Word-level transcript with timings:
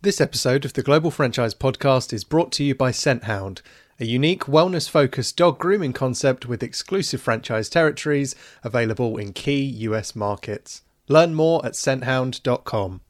This 0.00 0.20
episode 0.20 0.64
of 0.64 0.74
the 0.74 0.82
Global 0.84 1.10
Franchise 1.10 1.56
Podcast 1.56 2.12
is 2.12 2.22
brought 2.22 2.52
to 2.52 2.62
you 2.62 2.72
by 2.72 2.92
Scenthound, 2.92 3.62
a 3.98 4.04
unique 4.04 4.44
wellness 4.44 4.88
focused 4.88 5.36
dog 5.36 5.58
grooming 5.58 5.92
concept 5.92 6.46
with 6.46 6.62
exclusive 6.62 7.20
franchise 7.20 7.68
territories 7.68 8.36
available 8.62 9.16
in 9.16 9.32
key 9.32 9.60
US 9.60 10.14
markets. 10.14 10.82
Learn 11.08 11.34
more 11.34 11.66
at 11.66 11.72
scenthound.com. 11.72 13.00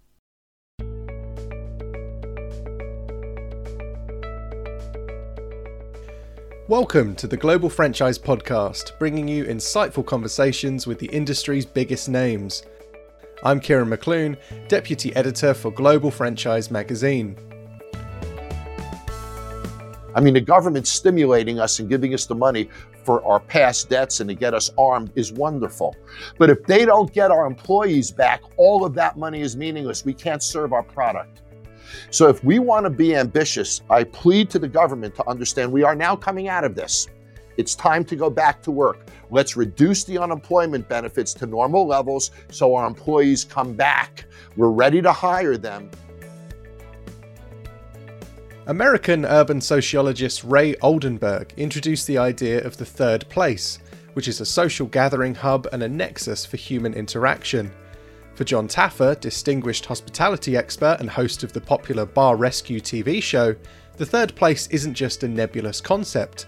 Welcome 6.69 7.15
to 7.17 7.27
the 7.27 7.37
Global 7.37 7.69
Franchise 7.69 8.19
Podcast, 8.19 8.99
bringing 8.99 9.29
you 9.29 9.45
insightful 9.45 10.07
conversations 10.07 10.87
with 10.87 10.99
the 10.99 11.09
industry's 11.09 11.67
biggest 11.67 12.09
names. 12.09 12.63
I'm 13.45 13.61
Kieran 13.61 13.89
McClune, 13.89 14.37
Deputy 14.67 15.15
Editor 15.15 15.55
for 15.55 15.71
Global 15.71 16.11
Franchise 16.11 16.73
Magazine. 16.73 17.37
I 20.17 20.21
mean, 20.21 20.35
the 20.35 20.41
government 20.41 20.89
stimulating 20.89 21.61
us 21.61 21.79
and 21.79 21.89
giving 21.89 22.15
us 22.15 22.27
the 22.27 22.35
money 22.35 22.69
for 23.05 23.25
our 23.25 23.39
past 23.39 23.89
debts 23.89 24.19
and 24.19 24.29
to 24.29 24.35
get 24.35 24.55
us 24.55 24.73
armed 24.77 25.13
is 25.15 25.33
wonderful. 25.33 25.95
But 26.37 26.51
if 26.51 26.65
they 26.65 26.85
don't 26.85 27.13
get 27.13 27.31
our 27.31 27.47
employees 27.47 28.11
back, 28.11 28.43
all 28.57 28.85
of 28.85 28.93
that 28.95 29.17
money 29.17 29.41
is 29.41 29.57
meaningless. 29.57 30.05
We 30.05 30.15
can't 30.15 30.43
serve 30.43 30.73
our 30.73 30.83
product. 30.83 31.43
So 32.11 32.29
if 32.29 32.43
we 32.43 32.59
want 32.59 32.87
to 32.87 32.91
be 32.91 33.15
ambitious, 33.15 33.83
I 33.89 34.03
plead 34.03 34.51
to 34.51 34.59
the 34.59 34.69
government 34.69 35.15
to 35.15 35.29
understand 35.29 35.71
we 35.71 35.85
are 35.85 35.95
now 35.95 36.17
coming 36.17 36.49
out 36.49 36.65
of 36.65 36.75
this. 36.75 37.07
It's 37.59 37.75
time 37.75 38.05
to 38.05 38.15
go 38.15 38.31
back 38.31 38.63
to 38.63 38.71
work. 38.71 39.09
Let's 39.31 39.57
reduce 39.57 40.05
the 40.05 40.17
unemployment 40.17 40.89
benefits 40.89 41.35
to 41.35 41.47
normal 41.47 41.87
levels 41.89 42.31
so 42.53 42.77
our 42.77 42.87
employees 42.87 43.43
come 43.43 43.75
back. 43.75 44.27
We're 44.57 44.71
ready 44.71 45.03
to 45.03 45.13
hire 45.13 45.57
them. 45.57 45.91
American 48.69 49.25
urban 49.25 49.61
sociologist 49.61 50.45
Ray 50.45 50.77
Oldenburg 50.77 51.53
introduced 51.57 52.07
the 52.07 52.19
idea 52.19 52.65
of 52.65 52.77
the 52.77 52.85
third 52.85 53.29
place, 53.29 53.81
which 54.13 54.29
is 54.29 54.41
a 54.41 54.47
social 54.47 54.87
gathering 54.87 55.35
hub 55.35 55.67
and 55.73 55.83
a 55.83 55.89
nexus 55.89 56.47
for 56.47 56.59
human 56.59 56.95
interaction. 56.95 57.73
For 58.35 58.45
Jon 58.45 58.69
Taffer, 58.69 59.19
distinguished 59.19 59.87
hospitality 59.87 60.57
expert 60.57 60.99
and 61.01 61.11
host 61.11 61.43
of 61.43 61.53
the 61.53 61.61
popular 61.61 62.07
Bar 62.07 62.37
Rescue 62.37 62.81
TV 62.81 63.21
show, 63.21 63.57
the 63.97 64.07
third 64.07 64.37
place 64.37 64.69
isn't 64.69 64.95
just 64.95 65.25
a 65.25 65.29
nebulous 65.29 65.81
concept. 65.81 66.47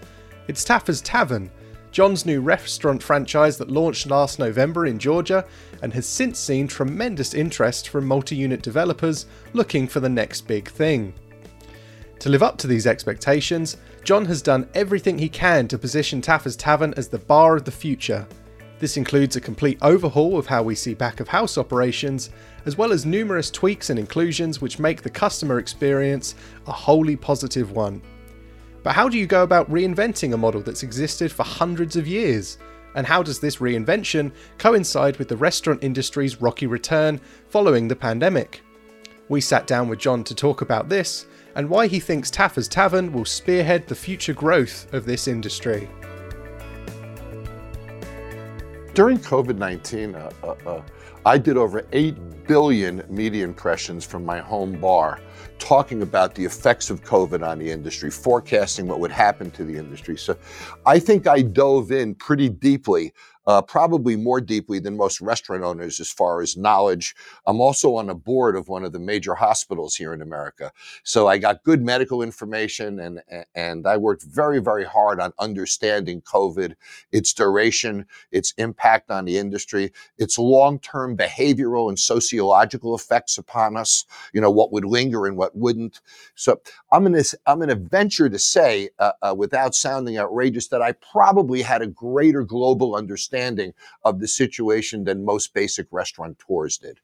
It's 0.50 0.64
Taffer's 0.64 1.00
Tavern, 1.00 1.48
Jon's 1.92 2.26
new 2.26 2.40
restaurant 2.40 3.00
franchise 3.00 3.56
that 3.58 3.70
launched 3.70 4.08
last 4.08 4.40
November 4.40 4.86
in 4.86 4.98
Georgia 4.98 5.44
and 5.80 5.92
has 5.92 6.06
since 6.06 6.40
seen 6.40 6.66
tremendous 6.66 7.34
interest 7.34 7.88
from 7.88 8.04
multi 8.04 8.34
unit 8.34 8.60
developers 8.60 9.26
looking 9.52 9.86
for 9.86 10.00
the 10.00 10.08
next 10.08 10.48
big 10.48 10.68
thing. 10.68 11.14
To 12.18 12.28
live 12.28 12.42
up 12.42 12.58
to 12.58 12.66
these 12.66 12.88
expectations, 12.88 13.76
Jon 14.02 14.24
has 14.24 14.42
done 14.42 14.68
everything 14.74 15.20
he 15.20 15.28
can 15.28 15.68
to 15.68 15.78
position 15.78 16.20
Taffer's 16.20 16.56
Tavern 16.56 16.94
as 16.96 17.06
the 17.06 17.20
bar 17.20 17.54
of 17.54 17.64
the 17.64 17.70
future. 17.70 18.26
This 18.80 18.96
includes 18.96 19.36
a 19.36 19.40
complete 19.40 19.78
overhaul 19.82 20.36
of 20.36 20.48
how 20.48 20.64
we 20.64 20.74
see 20.74 20.94
back 20.94 21.20
of 21.20 21.28
house 21.28 21.58
operations, 21.58 22.30
as 22.66 22.76
well 22.76 22.90
as 22.90 23.06
numerous 23.06 23.52
tweaks 23.52 23.88
and 23.88 24.00
inclusions 24.00 24.60
which 24.60 24.80
make 24.80 25.02
the 25.02 25.10
customer 25.10 25.60
experience 25.60 26.34
a 26.66 26.72
wholly 26.72 27.14
positive 27.14 27.70
one. 27.70 28.02
But 28.82 28.94
how 28.94 29.08
do 29.08 29.18
you 29.18 29.26
go 29.26 29.42
about 29.42 29.70
reinventing 29.70 30.32
a 30.32 30.36
model 30.36 30.62
that's 30.62 30.82
existed 30.82 31.30
for 31.30 31.42
hundreds 31.42 31.96
of 31.96 32.06
years? 32.06 32.58
And 32.94 33.06
how 33.06 33.22
does 33.22 33.38
this 33.38 33.56
reinvention 33.56 34.32
coincide 34.58 35.18
with 35.18 35.28
the 35.28 35.36
restaurant 35.36 35.84
industry's 35.84 36.40
rocky 36.40 36.66
return 36.66 37.20
following 37.48 37.88
the 37.88 37.96
pandemic? 37.96 38.62
We 39.28 39.40
sat 39.40 39.66
down 39.66 39.88
with 39.88 40.00
Jon 40.00 40.24
to 40.24 40.34
talk 40.34 40.60
about 40.60 40.88
this 40.88 41.26
and 41.54 41.68
why 41.68 41.86
he 41.86 42.00
thinks 42.00 42.30
Taffer's 42.30 42.68
Tavern 42.68 43.12
will 43.12 43.24
spearhead 43.24 43.86
the 43.86 43.94
future 43.94 44.32
growth 44.32 44.92
of 44.92 45.04
this 45.04 45.28
industry. 45.28 45.88
During 48.94 49.18
COVID 49.18 49.56
19, 49.56 50.14
uh, 50.14 50.30
uh, 50.42 50.54
uh, 50.66 50.82
I 51.26 51.36
did 51.36 51.58
over 51.58 51.86
8 51.92 52.46
billion 52.46 53.04
media 53.08 53.44
impressions 53.44 54.06
from 54.06 54.24
my 54.24 54.38
home 54.38 54.80
bar 54.80 55.20
talking 55.58 56.00
about 56.00 56.34
the 56.34 56.44
effects 56.44 56.88
of 56.88 57.04
COVID 57.04 57.46
on 57.46 57.58
the 57.58 57.70
industry, 57.70 58.10
forecasting 58.10 58.88
what 58.88 59.00
would 59.00 59.10
happen 59.10 59.50
to 59.52 59.64
the 59.64 59.76
industry. 59.76 60.16
So 60.16 60.36
I 60.86 60.98
think 60.98 61.26
I 61.26 61.42
dove 61.42 61.92
in 61.92 62.14
pretty 62.14 62.48
deeply 62.48 63.12
uh, 63.46 63.62
probably 63.62 64.16
more 64.16 64.40
deeply 64.40 64.78
than 64.78 64.96
most 64.96 65.20
restaurant 65.20 65.62
owners 65.62 65.98
as 66.00 66.10
far 66.10 66.42
as 66.42 66.56
knowledge. 66.56 67.14
I'm 67.46 67.60
also 67.60 67.96
on 67.96 68.10
a 68.10 68.14
board 68.14 68.56
of 68.56 68.68
one 68.68 68.84
of 68.84 68.92
the 68.92 68.98
major 68.98 69.34
hospitals 69.34 69.96
here 69.96 70.12
in 70.12 70.22
America. 70.22 70.72
So 71.04 71.26
I 71.26 71.38
got 71.38 71.64
good 71.64 71.82
medical 71.82 72.22
information 72.22 73.00
and, 73.00 73.22
and 73.54 73.86
I 73.86 73.96
worked 73.96 74.24
very, 74.24 74.60
very 74.60 74.84
hard 74.84 75.20
on 75.20 75.32
understanding 75.38 76.20
COVID, 76.22 76.74
its 77.12 77.32
duration, 77.32 78.06
its 78.30 78.52
impact 78.58 79.10
on 79.10 79.24
the 79.24 79.38
industry, 79.38 79.92
its 80.18 80.38
long-term 80.38 81.16
behavioral 81.16 81.88
and 81.88 81.98
sociological 81.98 82.94
effects 82.94 83.38
upon 83.38 83.76
us, 83.76 84.04
you 84.32 84.40
know, 84.40 84.50
what 84.50 84.72
would 84.72 84.84
linger 84.84 85.26
and 85.26 85.36
what 85.36 85.56
wouldn't. 85.56 86.00
So 86.34 86.60
I'm 86.92 87.04
going 87.04 87.22
to, 87.22 87.38
I'm 87.46 87.58
going 87.58 87.68
to 87.70 87.74
venture 87.74 88.28
to 88.28 88.38
say, 88.38 88.90
uh, 88.98 89.12
uh, 89.22 89.34
without 89.36 89.74
sounding 89.74 90.18
outrageous, 90.18 90.68
that 90.68 90.82
I 90.82 90.92
probably 90.92 91.62
had 91.62 91.82
a 91.82 91.86
greater 91.86 92.42
global 92.42 92.94
understanding 92.94 93.29
understanding 93.30 93.72
of 94.04 94.20
the 94.20 94.28
situation 94.28 95.04
than 95.04 95.24
most 95.24 95.54
basic 95.54 95.86
restaurateurs 95.90 96.78
did. 96.78 96.98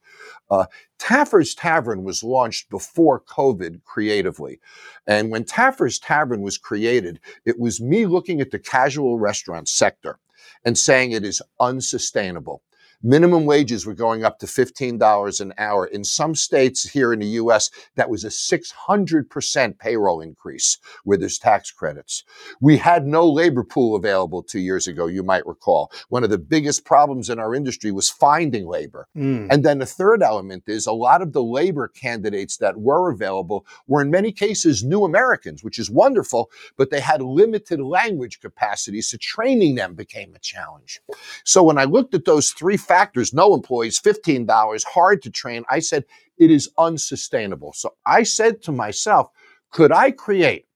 Uh, 0.50 0.66
Taffer's 0.98 1.54
Tavern 1.54 2.02
was 2.02 2.22
launched 2.22 2.70
before 2.70 3.20
COVID 3.20 3.84
creatively. 3.84 4.60
And 5.06 5.30
when 5.30 5.44
Taffer's 5.44 5.98
Tavern 5.98 6.42
was 6.42 6.58
created, 6.58 7.20
it 7.44 7.58
was 7.58 7.80
me 7.80 8.06
looking 8.06 8.40
at 8.40 8.50
the 8.50 8.58
casual 8.58 9.18
restaurant 9.18 9.68
sector 9.68 10.18
and 10.64 10.76
saying 10.76 11.12
it 11.12 11.24
is 11.24 11.42
unsustainable. 11.60 12.62
Minimum 13.02 13.44
wages 13.44 13.86
were 13.86 13.94
going 13.94 14.24
up 14.24 14.38
to 14.40 14.46
$15 14.46 15.40
an 15.40 15.52
hour. 15.58 15.86
In 15.86 16.04
some 16.04 16.34
states 16.34 16.90
here 16.90 17.12
in 17.12 17.20
the 17.20 17.26
US, 17.26 17.70
that 17.94 18.10
was 18.10 18.24
a 18.24 18.28
600% 18.28 19.78
payroll 19.78 20.20
increase 20.20 20.78
where 21.04 21.18
there's 21.18 21.38
tax 21.38 21.70
credits. 21.70 22.24
We 22.60 22.78
had 22.78 23.06
no 23.06 23.28
labor 23.28 23.64
pool 23.64 23.96
available 23.96 24.42
two 24.42 24.60
years 24.60 24.86
ago, 24.86 25.06
you 25.06 25.22
might 25.22 25.46
recall. 25.46 25.90
One 26.08 26.24
of 26.24 26.30
the 26.30 26.38
biggest 26.38 26.84
problems 26.84 27.30
in 27.30 27.38
our 27.38 27.54
industry 27.54 27.92
was 27.92 28.08
finding 28.08 28.66
labor. 28.66 29.08
Mm. 29.16 29.48
And 29.50 29.64
then 29.64 29.78
the 29.78 29.86
third 29.86 30.22
element 30.22 30.64
is 30.66 30.86
a 30.86 30.92
lot 30.92 31.22
of 31.22 31.32
the 31.32 31.42
labor 31.42 31.88
candidates 31.88 32.56
that 32.58 32.78
were 32.78 33.10
available 33.10 33.66
were 33.86 34.02
in 34.02 34.10
many 34.10 34.32
cases 34.32 34.84
new 34.84 35.04
Americans, 35.04 35.62
which 35.62 35.78
is 35.78 35.90
wonderful, 35.90 36.50
but 36.76 36.90
they 36.90 37.00
had 37.00 37.22
limited 37.22 37.80
language 37.80 38.40
capacity, 38.40 39.00
so 39.02 39.16
training 39.20 39.74
them 39.74 39.94
became 39.94 40.34
a 40.34 40.38
challenge. 40.38 41.00
So 41.44 41.62
when 41.62 41.78
I 41.78 41.84
looked 41.84 42.14
at 42.14 42.24
those 42.24 42.50
three 42.50 42.76
factors, 42.86 43.34
no 43.34 43.54
employees, 43.54 44.00
$15, 44.00 44.84
hard 44.84 45.22
to 45.22 45.30
train. 45.30 45.64
I 45.68 45.80
said, 45.80 46.04
it 46.38 46.50
is 46.50 46.70
unsustainable. 46.78 47.72
So 47.74 47.94
I 48.06 48.22
said 48.22 48.62
to 48.62 48.72
myself, 48.72 49.28
could 49.72 49.92
I 49.92 50.10
create 50.10 50.66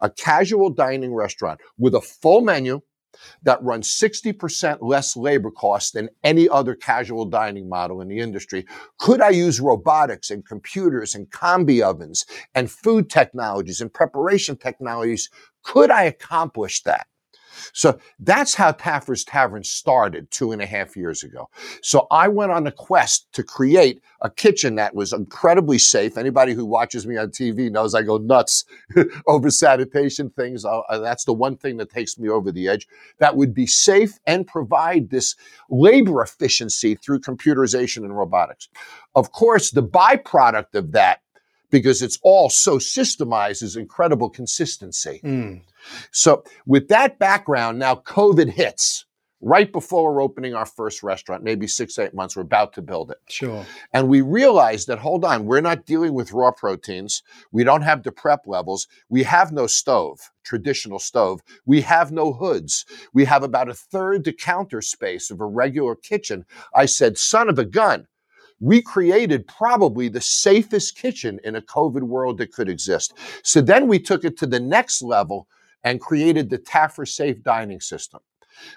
a 0.00 0.10
casual 0.10 0.70
dining 0.70 1.14
restaurant 1.14 1.60
with 1.78 1.94
a 1.94 2.00
full 2.00 2.40
menu 2.40 2.80
that 3.42 3.62
runs 3.62 3.88
60% 3.88 4.78
less 4.80 5.16
labor 5.16 5.50
costs 5.50 5.90
than 5.90 6.08
any 6.24 6.48
other 6.48 6.74
casual 6.74 7.26
dining 7.26 7.68
model 7.68 8.00
in 8.00 8.08
the 8.08 8.18
industry? 8.18 8.64
Could 8.98 9.20
I 9.20 9.30
use 9.30 9.60
robotics 9.60 10.30
and 10.30 10.46
computers 10.46 11.14
and 11.14 11.30
combi 11.30 11.82
ovens 11.82 12.24
and 12.54 12.70
food 12.70 13.10
technologies 13.10 13.80
and 13.80 13.92
preparation 13.92 14.56
technologies? 14.56 15.28
Could 15.64 15.90
I 15.90 16.04
accomplish 16.04 16.82
that? 16.84 17.06
So 17.72 17.98
that's 18.18 18.54
how 18.54 18.72
Taffer's 18.72 19.24
Tavern 19.24 19.64
started 19.64 20.30
two 20.30 20.52
and 20.52 20.62
a 20.62 20.66
half 20.66 20.96
years 20.96 21.22
ago. 21.22 21.48
So 21.82 22.06
I 22.10 22.28
went 22.28 22.52
on 22.52 22.66
a 22.66 22.72
quest 22.72 23.32
to 23.32 23.42
create 23.42 24.02
a 24.22 24.30
kitchen 24.30 24.74
that 24.76 24.94
was 24.94 25.12
incredibly 25.12 25.78
safe. 25.78 26.16
Anybody 26.18 26.52
who 26.52 26.64
watches 26.64 27.06
me 27.06 27.16
on 27.16 27.28
TV 27.28 27.70
knows 27.70 27.94
I 27.94 28.02
go 28.02 28.18
nuts 28.18 28.64
over 29.26 29.50
sanitation 29.50 30.30
things. 30.30 30.64
Uh, 30.64 30.80
uh, 30.80 30.98
that's 30.98 31.24
the 31.24 31.32
one 31.32 31.56
thing 31.56 31.76
that 31.78 31.90
takes 31.90 32.18
me 32.18 32.28
over 32.28 32.52
the 32.52 32.68
edge. 32.68 32.86
That 33.18 33.36
would 33.36 33.54
be 33.54 33.66
safe 33.66 34.18
and 34.26 34.46
provide 34.46 35.10
this 35.10 35.36
labor 35.68 36.22
efficiency 36.22 36.94
through 36.94 37.20
computerization 37.20 37.98
and 37.98 38.16
robotics. 38.16 38.68
Of 39.14 39.32
course, 39.32 39.70
the 39.70 39.82
byproduct 39.82 40.74
of 40.74 40.92
that 40.92 41.20
because 41.70 42.02
it's 42.02 42.18
all 42.22 42.50
so 42.50 42.78
systemized 42.78 43.62
is 43.62 43.76
incredible 43.76 44.28
consistency. 44.30 45.20
Mm. 45.24 45.62
So 46.10 46.44
with 46.66 46.88
that 46.88 47.18
background, 47.18 47.78
now 47.78 47.94
COVID 47.94 48.50
hits 48.50 49.06
right 49.40 49.72
before 49.72 50.12
we're 50.12 50.22
opening 50.22 50.54
our 50.54 50.66
first 50.66 51.02
restaurant, 51.02 51.42
maybe 51.42 51.66
six, 51.66 51.98
eight 51.98 52.14
months, 52.14 52.36
we're 52.36 52.42
about 52.42 52.74
to 52.74 52.82
build 52.82 53.10
it. 53.10 53.18
Sure. 53.28 53.64
And 53.92 54.08
we 54.08 54.20
realized 54.20 54.86
that, 54.88 54.98
hold 54.98 55.24
on, 55.24 55.46
we're 55.46 55.62
not 55.62 55.86
dealing 55.86 56.12
with 56.12 56.32
raw 56.32 56.50
proteins. 56.50 57.22
We 57.50 57.64
don't 57.64 57.82
have 57.82 58.02
the 58.02 58.12
prep 58.12 58.46
levels. 58.46 58.86
We 59.08 59.22
have 59.22 59.50
no 59.52 59.66
stove, 59.66 60.18
traditional 60.44 60.98
stove. 60.98 61.40
We 61.64 61.80
have 61.82 62.12
no 62.12 62.32
hoods. 62.34 62.84
We 63.14 63.24
have 63.24 63.42
about 63.42 63.70
a 63.70 63.74
third 63.74 64.24
the 64.24 64.32
counter 64.32 64.82
space 64.82 65.30
of 65.30 65.40
a 65.40 65.46
regular 65.46 65.96
kitchen. 65.96 66.44
I 66.74 66.86
said, 66.86 67.16
son 67.16 67.48
of 67.48 67.58
a 67.58 67.64
gun, 67.64 68.06
we 68.60 68.82
created 68.82 69.46
probably 69.46 70.08
the 70.08 70.20
safest 70.20 70.96
kitchen 70.96 71.40
in 71.44 71.56
a 71.56 71.62
COVID 71.62 72.02
world 72.02 72.38
that 72.38 72.52
could 72.52 72.68
exist. 72.68 73.14
So 73.42 73.60
then 73.60 73.88
we 73.88 73.98
took 73.98 74.24
it 74.24 74.38
to 74.38 74.46
the 74.46 74.60
next 74.60 75.02
level 75.02 75.48
and 75.82 76.00
created 76.00 76.50
the 76.50 76.58
Taffer 76.58 77.08
Safe 77.08 77.42
Dining 77.42 77.80
System. 77.80 78.20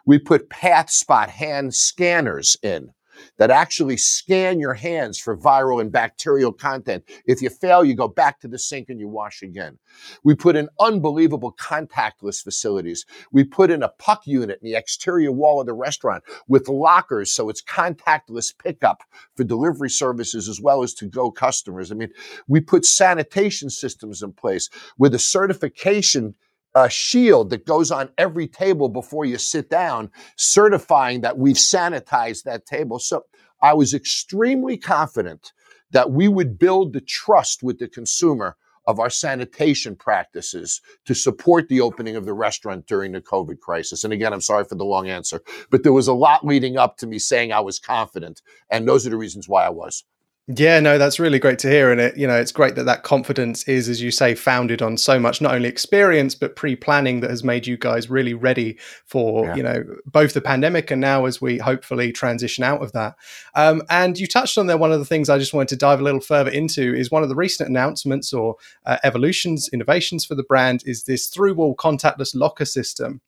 We 0.05 0.17
put 0.17 0.49
PathSpot 0.49 1.27
hand 1.27 1.75
scanners 1.75 2.55
in 2.63 2.93
that 3.37 3.51
actually 3.51 3.97
scan 3.97 4.59
your 4.59 4.73
hands 4.73 5.19
for 5.19 5.37
viral 5.37 5.81
and 5.81 5.91
bacterial 5.91 6.51
content. 6.51 7.03
If 7.25 7.41
you 7.41 7.49
fail, 7.49 7.83
you 7.83 7.95
go 7.95 8.07
back 8.07 8.39
to 8.41 8.47
the 8.47 8.59
sink 8.59 8.89
and 8.89 8.99
you 8.99 9.07
wash 9.07 9.41
again. 9.41 9.77
We 10.23 10.35
put 10.35 10.55
in 10.55 10.69
unbelievable 10.79 11.53
contactless 11.59 12.43
facilities. 12.43 13.05
We 13.31 13.43
put 13.43 13.71
in 13.71 13.83
a 13.83 13.89
puck 13.89 14.21
unit 14.25 14.59
in 14.61 14.69
the 14.69 14.77
exterior 14.77 15.31
wall 15.31 15.59
of 15.59 15.67
the 15.67 15.73
restaurant 15.73 16.23
with 16.47 16.67
lockers 16.67 17.31
so 17.31 17.49
it's 17.49 17.61
contactless 17.61 18.53
pickup 18.57 19.03
for 19.35 19.43
delivery 19.43 19.89
services 19.89 20.47
as 20.47 20.61
well 20.61 20.83
as 20.83 20.93
to 20.95 21.07
go 21.07 21.31
customers. 21.31 21.91
I 21.91 21.95
mean, 21.95 22.09
we 22.47 22.59
put 22.59 22.85
sanitation 22.85 23.69
systems 23.69 24.21
in 24.21 24.33
place 24.33 24.69
with 24.97 25.13
a 25.13 25.19
certification 25.19 26.35
a 26.75 26.89
shield 26.89 27.49
that 27.51 27.65
goes 27.65 27.91
on 27.91 28.09
every 28.17 28.47
table 28.47 28.89
before 28.89 29.25
you 29.25 29.37
sit 29.37 29.69
down, 29.69 30.09
certifying 30.35 31.21
that 31.21 31.37
we've 31.37 31.55
sanitized 31.55 32.43
that 32.43 32.65
table. 32.65 32.99
So 32.99 33.25
I 33.61 33.73
was 33.73 33.93
extremely 33.93 34.77
confident 34.77 35.53
that 35.91 36.11
we 36.11 36.27
would 36.27 36.57
build 36.57 36.93
the 36.93 37.01
trust 37.01 37.63
with 37.63 37.79
the 37.79 37.87
consumer 37.87 38.57
of 38.85 38.99
our 38.99 39.09
sanitation 39.09 39.95
practices 39.95 40.81
to 41.05 41.13
support 41.13 41.69
the 41.69 41.79
opening 41.79 42.15
of 42.15 42.25
the 42.25 42.33
restaurant 42.33 42.85
during 42.85 43.13
the 43.13 43.21
COVID 43.21 43.59
crisis. 43.59 44.03
And 44.03 44.11
again, 44.11 44.33
I'm 44.33 44.41
sorry 44.41 44.65
for 44.65 44.75
the 44.75 44.83
long 44.83 45.07
answer, 45.07 45.41
but 45.69 45.83
there 45.83 45.93
was 45.93 46.07
a 46.07 46.13
lot 46.13 46.45
leading 46.45 46.77
up 46.77 46.97
to 46.97 47.07
me 47.07 47.19
saying 47.19 47.53
I 47.53 47.61
was 47.61 47.79
confident. 47.79 48.41
And 48.69 48.87
those 48.87 49.07
are 49.07 49.09
the 49.09 49.17
reasons 49.17 49.47
why 49.47 49.65
I 49.65 49.69
was. 49.69 50.03
Yeah, 50.47 50.81
no, 50.81 50.97
that's 50.97 51.21
really 51.21 51.39
great 51.39 51.57
to 51.59 51.69
hear, 51.69 51.89
and 51.89 52.01
it 52.01 52.17
you 52.17 52.27
know 52.27 52.35
it's 52.35 52.51
great 52.51 52.75
that 52.75 52.83
that 52.83 53.03
confidence 53.03 53.63
is, 53.63 53.87
as 53.87 54.01
you 54.01 54.11
say, 54.11 54.35
founded 54.35 54.81
on 54.81 54.97
so 54.97 55.17
much 55.17 55.39
not 55.39 55.55
only 55.55 55.69
experience 55.69 56.35
but 56.35 56.57
pre-planning 56.57 57.21
that 57.21 57.29
has 57.29 57.45
made 57.45 57.65
you 57.65 57.77
guys 57.77 58.09
really 58.09 58.33
ready 58.33 58.77
for 59.05 59.45
yeah. 59.45 59.55
you 59.55 59.63
know 59.63 59.85
both 60.05 60.33
the 60.33 60.41
pandemic 60.41 60.91
and 60.91 60.99
now 60.99 61.23
as 61.23 61.39
we 61.39 61.59
hopefully 61.59 62.11
transition 62.11 62.61
out 62.61 62.83
of 62.83 62.91
that. 62.91 63.15
Um, 63.55 63.83
and 63.89 64.19
you 64.19 64.27
touched 64.27 64.57
on 64.57 64.67
there 64.67 64.77
one 64.77 64.91
of 64.91 64.99
the 64.99 65.05
things 65.05 65.29
I 65.29 65.37
just 65.37 65.53
wanted 65.53 65.69
to 65.69 65.77
dive 65.77 66.01
a 66.01 66.03
little 66.03 66.19
further 66.19 66.51
into 66.51 66.93
is 66.93 67.09
one 67.09 67.23
of 67.23 67.29
the 67.29 67.35
recent 67.35 67.69
announcements 67.69 68.33
or 68.33 68.57
uh, 68.85 68.97
evolutions, 69.05 69.69
innovations 69.71 70.25
for 70.25 70.35
the 70.35 70.43
brand 70.43 70.83
is 70.85 71.05
this 71.05 71.27
through-wall 71.27 71.73
contactless 71.77 72.35
locker 72.35 72.65
system. 72.65 73.21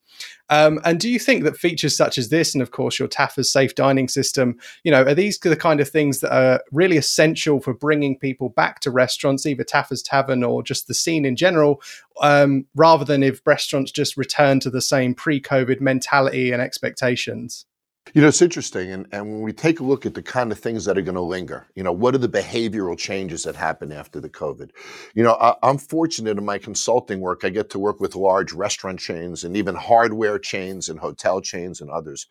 Um, 0.48 0.80
and 0.84 1.00
do 1.00 1.08
you 1.08 1.18
think 1.18 1.44
that 1.44 1.56
features 1.56 1.96
such 1.96 2.18
as 2.18 2.28
this, 2.28 2.54
and 2.54 2.62
of 2.62 2.70
course 2.70 2.98
your 2.98 3.08
Taffer's 3.08 3.50
safe 3.50 3.74
dining 3.74 4.08
system, 4.08 4.58
you 4.84 4.92
know, 4.92 5.02
are 5.02 5.14
these 5.14 5.38
the 5.38 5.56
kind 5.56 5.80
of 5.80 5.88
things 5.88 6.20
that 6.20 6.32
are 6.32 6.62
really 6.72 6.96
essential 6.96 7.60
for 7.60 7.74
bringing 7.74 8.18
people 8.18 8.50
back 8.50 8.80
to 8.80 8.90
restaurants, 8.90 9.46
either 9.46 9.64
Taffer's 9.64 10.02
Tavern 10.02 10.44
or 10.44 10.62
just 10.62 10.86
the 10.86 10.94
scene 10.94 11.24
in 11.24 11.36
general, 11.36 11.82
um, 12.22 12.66
rather 12.74 13.04
than 13.04 13.22
if 13.22 13.40
restaurants 13.46 13.90
just 13.90 14.16
return 14.16 14.60
to 14.60 14.70
the 14.70 14.80
same 14.80 15.14
pre-COVID 15.14 15.80
mentality 15.80 16.52
and 16.52 16.62
expectations? 16.62 17.66
You 18.14 18.22
know, 18.22 18.28
it's 18.28 18.42
interesting. 18.42 18.92
And, 18.92 19.06
and 19.12 19.26
when 19.26 19.40
we 19.40 19.52
take 19.52 19.80
a 19.80 19.84
look 19.84 20.06
at 20.06 20.14
the 20.14 20.22
kind 20.22 20.52
of 20.52 20.58
things 20.58 20.84
that 20.84 20.96
are 20.96 21.02
going 21.02 21.16
to 21.16 21.20
linger, 21.20 21.66
you 21.74 21.82
know, 21.82 21.92
what 21.92 22.14
are 22.14 22.18
the 22.18 22.28
behavioral 22.28 22.96
changes 22.96 23.42
that 23.42 23.56
happen 23.56 23.90
after 23.90 24.20
the 24.20 24.28
COVID? 24.28 24.70
You 25.14 25.24
know, 25.24 25.34
I, 25.34 25.56
I'm 25.62 25.78
fortunate 25.78 26.38
in 26.38 26.44
my 26.44 26.58
consulting 26.58 27.20
work, 27.20 27.44
I 27.44 27.48
get 27.48 27.68
to 27.70 27.78
work 27.78 28.00
with 28.00 28.14
large 28.14 28.52
restaurant 28.52 29.00
chains 29.00 29.44
and 29.44 29.56
even 29.56 29.74
hardware 29.74 30.38
chains 30.38 30.88
and 30.88 30.98
hotel 31.00 31.40
chains 31.40 31.80
and 31.80 31.90
others. 31.90 32.26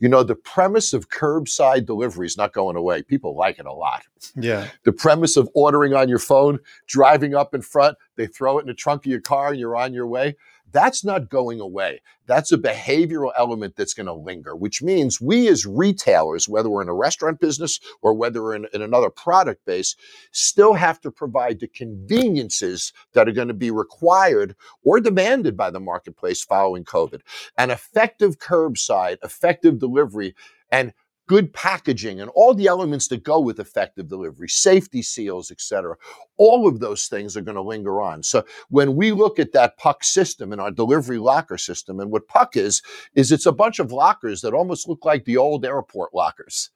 You 0.00 0.08
know, 0.08 0.22
the 0.22 0.34
premise 0.34 0.92
of 0.92 1.08
curbside 1.08 1.86
delivery 1.86 2.26
is 2.26 2.36
not 2.36 2.52
going 2.52 2.76
away. 2.76 3.02
People 3.02 3.36
like 3.36 3.58
it 3.58 3.66
a 3.66 3.72
lot. 3.72 4.02
Yeah. 4.34 4.68
The 4.84 4.92
premise 4.92 5.36
of 5.36 5.48
ordering 5.54 5.94
on 5.94 6.08
your 6.08 6.18
phone, 6.18 6.58
driving 6.86 7.34
up 7.34 7.54
in 7.54 7.62
front, 7.62 7.96
they 8.16 8.26
throw 8.26 8.58
it 8.58 8.62
in 8.62 8.66
the 8.66 8.74
trunk 8.74 9.06
of 9.06 9.10
your 9.10 9.20
car 9.20 9.50
and 9.50 9.58
you're 9.58 9.76
on 9.76 9.94
your 9.94 10.06
way. 10.06 10.36
That's 10.72 11.04
not 11.04 11.28
going 11.28 11.60
away. 11.60 12.00
That's 12.26 12.52
a 12.52 12.58
behavioral 12.58 13.32
element 13.36 13.76
that's 13.76 13.94
going 13.94 14.06
to 14.06 14.12
linger, 14.12 14.56
which 14.56 14.82
means 14.82 15.20
we 15.20 15.48
as 15.48 15.66
retailers, 15.66 16.48
whether 16.48 16.70
we're 16.70 16.82
in 16.82 16.88
a 16.88 16.94
restaurant 16.94 17.40
business 17.40 17.78
or 18.00 18.14
whether 18.14 18.42
we're 18.42 18.54
in, 18.54 18.66
in 18.72 18.82
another 18.82 19.10
product 19.10 19.64
base, 19.66 19.96
still 20.32 20.74
have 20.74 21.00
to 21.02 21.10
provide 21.10 21.60
the 21.60 21.68
conveniences 21.68 22.92
that 23.12 23.28
are 23.28 23.32
going 23.32 23.48
to 23.48 23.54
be 23.54 23.70
required 23.70 24.56
or 24.84 25.00
demanded 25.00 25.56
by 25.56 25.70
the 25.70 25.80
marketplace 25.80 26.42
following 26.42 26.84
COVID. 26.84 27.20
An 27.58 27.70
effective 27.70 28.38
curbside, 28.38 29.18
effective 29.22 29.78
delivery, 29.78 30.34
and 30.70 30.94
good 31.32 31.54
packaging 31.54 32.20
and 32.20 32.30
all 32.34 32.52
the 32.52 32.66
elements 32.66 33.08
that 33.08 33.24
go 33.24 33.40
with 33.40 33.58
effective 33.58 34.06
delivery, 34.06 34.50
safety 34.50 35.00
seals, 35.00 35.50
etc. 35.50 35.96
All 36.36 36.68
of 36.68 36.78
those 36.78 37.06
things 37.06 37.38
are 37.38 37.40
going 37.40 37.54
to 37.54 37.62
linger 37.62 38.02
on. 38.02 38.22
So 38.22 38.44
when 38.68 38.96
we 38.96 39.12
look 39.12 39.38
at 39.38 39.52
that 39.52 39.78
puck 39.78 40.04
system 40.04 40.52
and 40.52 40.60
our 40.60 40.70
delivery 40.70 41.16
locker 41.16 41.56
system, 41.56 42.00
and 42.00 42.10
what 42.10 42.28
puck 42.28 42.54
is, 42.54 42.82
is 43.14 43.32
it's 43.32 43.46
a 43.46 43.50
bunch 43.52 43.78
of 43.78 43.92
lockers 43.92 44.42
that 44.42 44.52
almost 44.52 44.86
look 44.86 45.06
like 45.06 45.24
the 45.24 45.38
old 45.38 45.64
airport 45.64 46.12
lockers. 46.12 46.68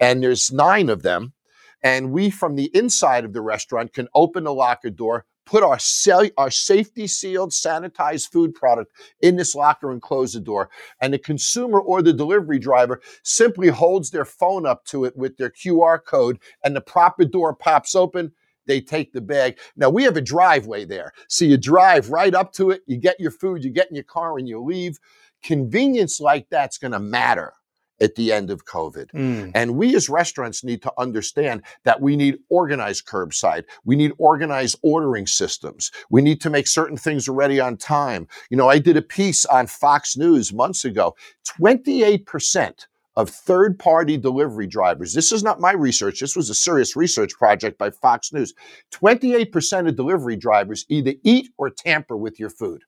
And 0.00 0.20
there's 0.20 0.50
nine 0.50 0.88
of 0.88 1.02
them. 1.02 1.32
And 1.80 2.10
we, 2.10 2.30
from 2.30 2.56
the 2.56 2.68
inside 2.74 3.24
of 3.24 3.32
the 3.32 3.40
restaurant, 3.40 3.92
can 3.92 4.08
open 4.12 4.42
the 4.42 4.52
locker 4.52 4.90
door, 4.90 5.24
put 5.50 5.64
our, 5.64 5.80
cell, 5.80 6.24
our 6.38 6.50
safety 6.50 7.08
sealed, 7.08 7.50
sanitized 7.50 8.30
food 8.30 8.54
product 8.54 8.92
in 9.20 9.34
this 9.34 9.56
locker 9.56 9.90
and 9.90 10.00
close 10.00 10.32
the 10.32 10.40
door. 10.40 10.70
And 11.00 11.12
the 11.12 11.18
consumer 11.18 11.80
or 11.80 12.02
the 12.02 12.12
delivery 12.12 12.60
driver 12.60 13.00
simply 13.24 13.66
holds 13.66 14.10
their 14.10 14.24
phone 14.24 14.64
up 14.64 14.84
to 14.86 15.04
it 15.06 15.16
with 15.16 15.36
their 15.36 15.50
QR 15.50 15.98
code, 16.04 16.38
and 16.62 16.74
the 16.74 16.80
proper 16.80 17.24
door 17.24 17.52
pops 17.52 17.96
open. 17.96 18.30
They 18.66 18.80
take 18.80 19.12
the 19.12 19.20
bag. 19.20 19.58
Now 19.76 19.90
we 19.90 20.04
have 20.04 20.16
a 20.16 20.20
driveway 20.20 20.84
there. 20.84 21.12
So 21.26 21.44
you 21.44 21.56
drive 21.56 22.10
right 22.10 22.32
up 22.32 22.52
to 22.52 22.70
it, 22.70 22.82
you 22.86 22.96
get 22.96 23.18
your 23.18 23.32
food, 23.32 23.64
you 23.64 23.70
get 23.70 23.90
in 23.90 23.96
your 23.96 24.04
car, 24.04 24.38
and 24.38 24.48
you 24.48 24.62
leave. 24.62 25.00
Convenience 25.42 26.20
like 26.20 26.46
that's 26.50 26.78
going 26.78 26.92
to 26.92 27.00
matter 27.00 27.54
at 28.00 28.14
the 28.14 28.32
end 28.32 28.50
of 28.50 28.64
COVID. 28.64 29.10
Mm. 29.12 29.52
And 29.54 29.76
we 29.76 29.94
as 29.94 30.08
restaurants 30.08 30.64
need 30.64 30.82
to 30.82 30.92
understand 30.98 31.62
that 31.84 32.00
we 32.00 32.16
need 32.16 32.38
organized 32.48 33.06
curbside. 33.06 33.64
We 33.84 33.96
need 33.96 34.12
organized 34.18 34.78
ordering 34.82 35.26
systems. 35.26 35.90
We 36.10 36.22
need 36.22 36.40
to 36.42 36.50
make 36.50 36.66
certain 36.66 36.96
things 36.96 37.28
ready 37.28 37.60
on 37.60 37.76
time. 37.76 38.26
You 38.48 38.56
know, 38.56 38.68
I 38.68 38.78
did 38.78 38.96
a 38.96 39.02
piece 39.02 39.44
on 39.44 39.66
Fox 39.66 40.16
News 40.16 40.52
months 40.52 40.84
ago. 40.84 41.14
28% 41.60 42.86
of 43.16 43.28
third 43.28 43.78
party 43.78 44.16
delivery 44.16 44.66
drivers. 44.66 45.14
This 45.14 45.32
is 45.32 45.42
not 45.42 45.60
my 45.60 45.72
research. 45.72 46.20
This 46.20 46.36
was 46.36 46.48
a 46.48 46.54
serious 46.54 46.96
research 46.96 47.34
project 47.34 47.76
by 47.76 47.90
Fox 47.90 48.32
News. 48.32 48.54
28% 48.92 49.88
of 49.88 49.96
delivery 49.96 50.36
drivers 50.36 50.86
either 50.88 51.14
eat 51.22 51.50
or 51.58 51.70
tamper 51.70 52.16
with 52.16 52.38
your 52.38 52.50
food. 52.50 52.82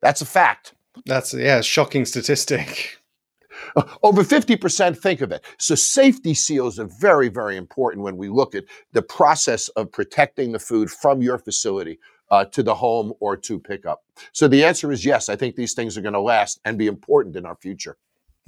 That's 0.00 0.20
a 0.20 0.26
fact. 0.26 0.74
That's 1.06 1.34
yeah, 1.34 1.60
shocking 1.60 2.04
statistic. 2.04 2.98
Over 4.02 4.22
50% 4.22 4.98
think 4.98 5.20
of 5.20 5.32
it. 5.32 5.44
So 5.58 5.74
safety 5.74 6.34
seals 6.34 6.78
are 6.78 6.88
very, 7.00 7.28
very 7.28 7.56
important 7.56 8.04
when 8.04 8.16
we 8.16 8.28
look 8.28 8.54
at 8.54 8.64
the 8.92 9.02
process 9.02 9.68
of 9.70 9.92
protecting 9.92 10.52
the 10.52 10.58
food 10.58 10.90
from 10.90 11.22
your 11.22 11.38
facility 11.38 11.98
uh, 12.30 12.44
to 12.46 12.62
the 12.62 12.74
home 12.74 13.12
or 13.20 13.36
to 13.36 13.58
pickup. 13.58 14.04
So 14.32 14.48
the 14.48 14.64
answer 14.64 14.92
is 14.92 15.04
yes. 15.04 15.28
I 15.28 15.36
think 15.36 15.56
these 15.56 15.74
things 15.74 15.96
are 15.98 16.02
going 16.02 16.14
to 16.14 16.20
last 16.20 16.60
and 16.64 16.78
be 16.78 16.86
important 16.86 17.36
in 17.36 17.44
our 17.44 17.56
future. 17.56 17.96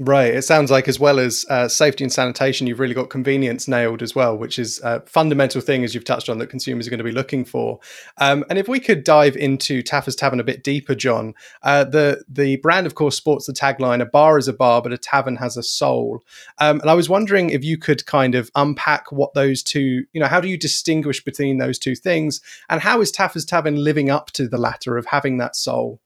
Right. 0.05 0.35
It 0.35 0.43
sounds 0.43 0.69
like 0.69 0.89
as 0.89 0.99
well 0.99 1.21
as 1.21 1.47
uh, 1.49 1.69
safety 1.69 2.03
and 2.03 2.13
sanitation, 2.13 2.67
you've 2.67 2.81
really 2.81 2.95
got 2.95 3.09
convenience 3.09 3.69
nailed 3.69 4.03
as 4.03 4.17
well, 4.17 4.37
which 4.37 4.59
is 4.59 4.81
a 4.83 5.01
fundamental 5.03 5.61
thing 5.61 5.85
as 5.85 5.95
you've 5.95 6.05
touched 6.05 6.29
on 6.29 6.39
that 6.39 6.49
consumers 6.49 6.89
are 6.89 6.91
going 6.91 6.99
to 6.99 7.05
be 7.05 7.13
looking 7.13 7.45
for. 7.45 7.79
Um, 8.19 8.45
and 8.51 8.59
if 8.59 8.67
we 8.67 8.81
could 8.81 9.05
dive 9.05 9.37
into 9.37 9.81
Taffer's 9.81 10.17
Tavern 10.17 10.41
a 10.41 10.45
bit 10.45 10.65
deeper, 10.65 10.97
Jon, 10.97 11.35
uh, 11.63 11.85
the 11.85 12.25
the 12.29 12.57
brand, 12.57 12.85
of 12.89 12.97
course, 12.97 13.17
sports 13.17 13.47
the 13.47 13.53
tagline: 13.53 14.03
"A 14.03 14.05
bar 14.05 14.39
is 14.39 14.49
a 14.49 14.53
bar, 14.53 14.83
but 14.83 14.93
a 14.93 14.99
tavern 14.99 15.37
has 15.37 15.57
a 15.57 15.63
soul." 15.63 16.25
Um, 16.59 16.81
and 16.81 16.91
I 16.91 16.95
was 16.95 17.09
wondering 17.09 17.51
if 17.51 17.63
you 17.63 17.79
could 17.79 18.05
kind 18.05 18.35
of 18.35 18.51
unpack 18.57 19.13
what 19.13 19.35
those 19.35 19.63
two, 19.63 20.03
you 20.13 20.21
know, 20.21 20.27
how 20.27 20.41
do 20.41 20.49
you 20.49 20.59
distinguish 20.59 21.23
between 21.23 21.59
those 21.59 21.79
two 21.79 21.95
things, 21.95 22.41
and 22.69 22.81
how 22.81 23.01
is 23.01 23.13
Taffer's 23.13 23.45
Tavern 23.45 23.77
living 23.77 24.11
up 24.11 24.33
to 24.33 24.49
the 24.49 24.59
latter 24.59 24.97
of 24.97 25.07
having 25.07 25.39
that 25.39 25.55
soul? 25.55 26.01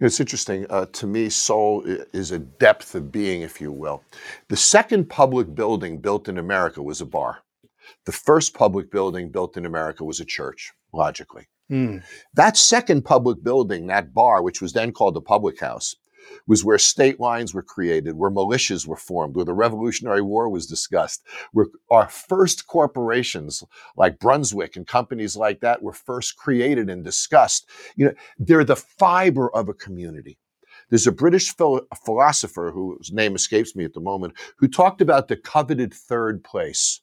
It's 0.00 0.20
interesting. 0.20 0.66
Uh, 0.70 0.86
to 0.86 1.06
me, 1.06 1.28
soul 1.28 1.82
is 2.12 2.30
a 2.30 2.38
depth 2.38 2.94
of 2.94 3.10
being, 3.10 3.42
if 3.42 3.60
you 3.60 3.72
will. 3.72 4.02
The 4.48 4.56
second 4.56 5.08
public 5.08 5.54
building 5.54 5.98
built 5.98 6.28
in 6.28 6.38
America 6.38 6.82
was 6.82 7.00
a 7.00 7.06
bar. 7.06 7.38
The 8.06 8.12
first 8.12 8.54
public 8.54 8.90
building 8.90 9.30
built 9.30 9.56
in 9.56 9.66
America 9.66 10.04
was 10.04 10.20
a 10.20 10.24
church, 10.24 10.72
logically. 10.92 11.48
Mm. 11.70 12.02
That 12.34 12.56
second 12.56 13.04
public 13.04 13.42
building, 13.42 13.86
that 13.86 14.12
bar, 14.12 14.42
which 14.42 14.60
was 14.60 14.72
then 14.72 14.92
called 14.92 15.14
the 15.14 15.20
public 15.20 15.60
house, 15.60 15.96
was 16.46 16.64
where 16.64 16.78
state 16.78 17.20
lines 17.20 17.54
were 17.54 17.62
created, 17.62 18.16
where 18.16 18.30
militias 18.30 18.86
were 18.86 18.96
formed, 18.96 19.36
where 19.36 19.44
the 19.44 19.54
Revolutionary 19.54 20.22
War 20.22 20.48
was 20.48 20.66
discussed, 20.66 21.22
where 21.52 21.66
our 21.90 22.08
first 22.08 22.66
corporations 22.66 23.64
like 23.96 24.18
Brunswick 24.18 24.76
and 24.76 24.86
companies 24.86 25.36
like 25.36 25.60
that 25.60 25.82
were 25.82 25.92
first 25.92 26.36
created 26.36 26.90
and 26.90 27.04
discussed. 27.04 27.68
You 27.96 28.06
know, 28.06 28.14
they're 28.38 28.64
the 28.64 28.76
fiber 28.76 29.50
of 29.54 29.68
a 29.68 29.74
community. 29.74 30.38
There's 30.90 31.06
a 31.06 31.12
British 31.12 31.54
philosopher 32.04 32.70
whose 32.72 33.12
name 33.12 33.34
escapes 33.34 33.74
me 33.74 33.84
at 33.84 33.94
the 33.94 34.00
moment 34.00 34.34
who 34.58 34.68
talked 34.68 35.00
about 35.00 35.28
the 35.28 35.36
coveted 35.36 35.94
third 35.94 36.44
place 36.44 37.00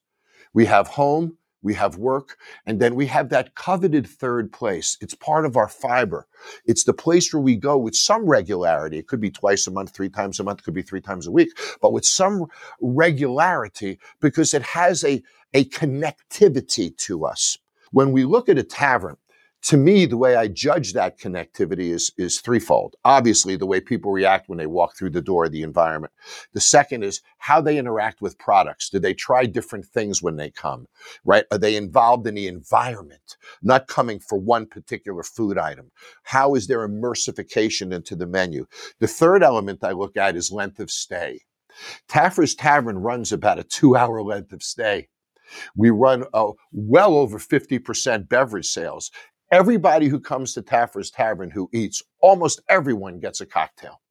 We 0.53 0.65
have 0.65 0.87
home, 0.87 1.37
we 1.61 1.73
have 1.75 1.97
work, 1.97 2.37
and 2.65 2.79
then 2.79 2.95
we 2.95 3.05
have 3.07 3.29
that 3.29 3.55
coveted 3.55 4.07
third 4.07 4.51
place. 4.51 4.97
It's 5.01 5.13
part 5.13 5.45
of 5.45 5.57
our 5.57 5.67
fiber. 5.67 6.27
It's 6.65 6.83
the 6.83 6.93
place 6.93 7.33
where 7.33 7.41
we 7.41 7.55
go 7.55 7.77
with 7.77 7.95
some 7.95 8.25
regularity. 8.25 8.97
It 8.97 9.07
could 9.07 9.21
be 9.21 9.31
twice 9.31 9.67
a 9.67 9.71
month, 9.71 9.93
three 9.93 10.09
times 10.09 10.39
a 10.39 10.43
month, 10.43 10.63
could 10.63 10.73
be 10.73 10.81
three 10.81 11.01
times 11.01 11.27
a 11.27 11.31
week, 11.31 11.49
but 11.81 11.93
with 11.93 12.05
some 12.05 12.47
regularity 12.81 13.99
because 14.19 14.53
it 14.53 14.63
has 14.63 15.03
a, 15.03 15.21
a 15.53 15.65
connectivity 15.65 16.95
to 16.97 17.25
us. 17.25 17.57
When 17.91 18.11
we 18.11 18.23
look 18.23 18.47
at 18.47 18.57
a 18.57 18.63
tavern, 18.63 19.17
to 19.63 19.77
me, 19.77 20.05
the 20.05 20.17
way 20.17 20.35
I 20.35 20.47
judge 20.47 20.93
that 20.93 21.19
connectivity 21.19 21.91
is, 21.91 22.11
is 22.17 22.41
threefold. 22.41 22.95
Obviously, 23.05 23.55
the 23.55 23.67
way 23.67 23.79
people 23.79 24.11
react 24.11 24.49
when 24.49 24.57
they 24.57 24.65
walk 24.65 24.95
through 24.95 25.11
the 25.11 25.21
door 25.21 25.45
of 25.45 25.51
the 25.51 25.61
environment. 25.61 26.13
The 26.53 26.61
second 26.61 27.03
is 27.03 27.21
how 27.37 27.61
they 27.61 27.77
interact 27.77 28.21
with 28.21 28.39
products. 28.39 28.89
Do 28.89 28.97
they 28.99 29.13
try 29.13 29.45
different 29.45 29.85
things 29.85 30.21
when 30.21 30.37
they 30.37 30.49
come, 30.49 30.87
right? 31.23 31.45
Are 31.51 31.59
they 31.59 31.75
involved 31.75 32.25
in 32.25 32.35
the 32.35 32.47
environment, 32.47 33.37
not 33.61 33.87
coming 33.87 34.19
for 34.19 34.39
one 34.39 34.65
particular 34.65 35.21
food 35.21 35.59
item? 35.59 35.91
How 36.23 36.55
is 36.55 36.65
their 36.67 36.87
immersification 36.87 37.93
into 37.93 38.15
the 38.15 38.27
menu? 38.27 38.65
The 38.99 39.07
third 39.07 39.43
element 39.43 39.83
I 39.83 39.91
look 39.91 40.17
at 40.17 40.35
is 40.35 40.51
length 40.51 40.79
of 40.79 40.89
stay. 40.89 41.41
Taffer's 42.07 42.55
Tavern 42.55 42.97
runs 42.97 43.31
about 43.31 43.59
a 43.59 43.63
two 43.63 43.95
hour 43.95 44.23
length 44.23 44.53
of 44.53 44.63
stay. 44.63 45.07
We 45.75 45.89
run 45.89 46.23
uh, 46.33 46.51
well 46.71 47.15
over 47.15 47.37
50% 47.37 48.29
beverage 48.29 48.67
sales. 48.67 49.11
Everybody 49.51 50.07
who 50.07 50.19
comes 50.19 50.53
to 50.53 50.61
Taffer's 50.61 51.11
Tavern 51.11 51.51
who 51.51 51.69
eats, 51.73 52.01
almost 52.21 52.61
everyone 52.69 53.19
gets 53.19 53.41
a 53.41 53.45
cocktail. 53.45 54.01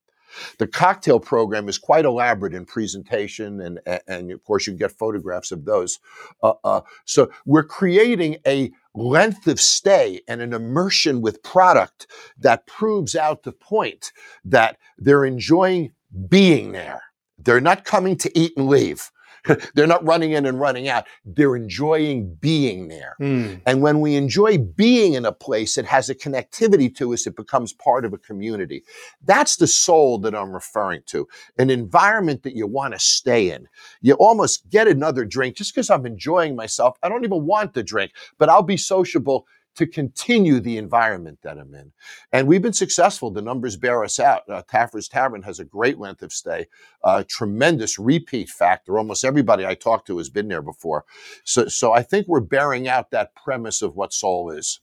The 0.59 0.67
cocktail 0.67 1.19
program 1.19 1.69
is 1.69 1.79
quite 1.79 2.05
elaborate 2.05 2.55
in 2.55 2.65
presentation, 2.65 3.61
and, 3.61 3.81
and 4.07 4.31
of 4.31 4.45
course, 4.45 4.67
you 4.67 4.75
get 4.75 4.93
photographs 4.93 5.51
of 5.51 5.65
those. 5.65 5.99
Uh, 6.43 6.53
uh, 6.63 6.81
so, 7.05 7.33
we're 7.47 7.65
creating 7.65 8.37
a 8.47 8.71
length 8.95 9.47
of 9.47 9.61
stay 9.61 10.21
and 10.29 10.41
an 10.41 10.53
immersion 10.53 11.21
with 11.21 11.43
product 11.43 12.07
that 12.39 12.67
proves 12.67 13.17
out 13.17 13.43
the 13.43 13.53
point 13.53 14.13
that 14.45 14.77
they're 14.99 15.25
enjoying 15.25 15.93
being 16.29 16.73
there. 16.73 17.03
They're 17.39 17.61
not 17.61 17.85
coming 17.85 18.17
to 18.19 18.39
eat 18.39 18.53
and 18.57 18.69
leave. 18.69 19.11
They're 19.75 19.87
not 19.87 20.05
running 20.07 20.33
in 20.33 20.47
and 20.47 20.61
running 20.61 20.89
out. 20.89 21.07
They're 21.25 21.57
enjoying 21.57 22.35
being 22.37 22.89
there. 22.89 23.17
Mm. 23.21 23.61
And 23.67 23.83
when 23.83 24.01
we 24.01 24.17
enjoy 24.17 24.59
being 24.59 25.15
in 25.15 25.25
a 25.25 25.33
place 25.33 25.75
that 25.75 25.85
has 25.87 26.11
a 26.11 26.15
connectivity 26.15 26.95
to 26.97 27.13
us, 27.13 27.27
it 27.27 27.37
becomes 27.37 27.73
part 27.73 28.05
of 28.05 28.13
a 28.13 28.19
community. 28.19 28.85
That's 29.25 29.57
the 29.57 29.67
soul 29.67 30.19
that 30.19 30.35
I'm 30.35 30.53
referring 30.53 31.03
to. 31.07 31.27
An 31.59 31.71
environment 31.71 32.43
that 32.43 32.57
you 32.57 32.67
want 32.67 32.95
to 32.95 33.01
stay 33.01 33.51
in. 33.51 33.69
You 34.01 34.15
almost 34.15 34.69
get 34.71 34.89
another 34.89 35.25
drink 35.25 35.57
just 35.57 35.75
because 35.75 35.91
I'm 35.91 36.07
enjoying 36.07 36.57
myself. 36.57 36.97
I 37.03 37.09
don't 37.09 37.25
even 37.25 37.47
want 37.47 37.75
the 37.75 37.83
drink, 37.83 38.13
but 38.39 38.49
I'll 38.49 38.63
be 38.63 38.77
sociable 38.77 39.47
to 39.77 39.87
continue 39.87 40.61
the 40.61 40.77
environment 40.77 41.39
that 41.43 41.59
I'm 41.59 41.75
in. 41.75 41.93
And 42.33 42.47
we've 42.47 42.63
been 42.63 42.73
successful. 42.73 43.31
The 43.31 43.43
numbers 43.43 43.77
bear 43.77 44.05
us 44.05 44.19
out. 44.21 44.43
Uh, 44.49 44.63
Taffer's 44.69 45.09
Tavern 45.09 45.43
has 45.43 45.61
a 45.61 45.65
great 45.65 45.99
length 45.99 46.23
of 46.23 46.33
stay, 46.33 46.67
uh, 47.05 47.25
tremendous 47.29 47.99
repeat 47.99 48.49
factor. 48.49 48.99
Almost 48.99 49.25
everybody 49.25 49.67
I 49.67 49.75
talk 49.75 50.07
to 50.07 50.19
has 50.19 50.31
been 50.31 50.49
there 50.49 50.63
before. 50.63 51.05
So, 51.45 51.69
so 51.69 51.93
I 51.93 52.03
think 52.03 52.27
we're 52.29 52.41
bearing 52.41 52.89
out 52.89 53.11
that 53.11 53.35
premise 53.35 53.83
of 53.83 53.97
what 53.97 54.13
soul 54.13 54.51
is. 54.51 54.81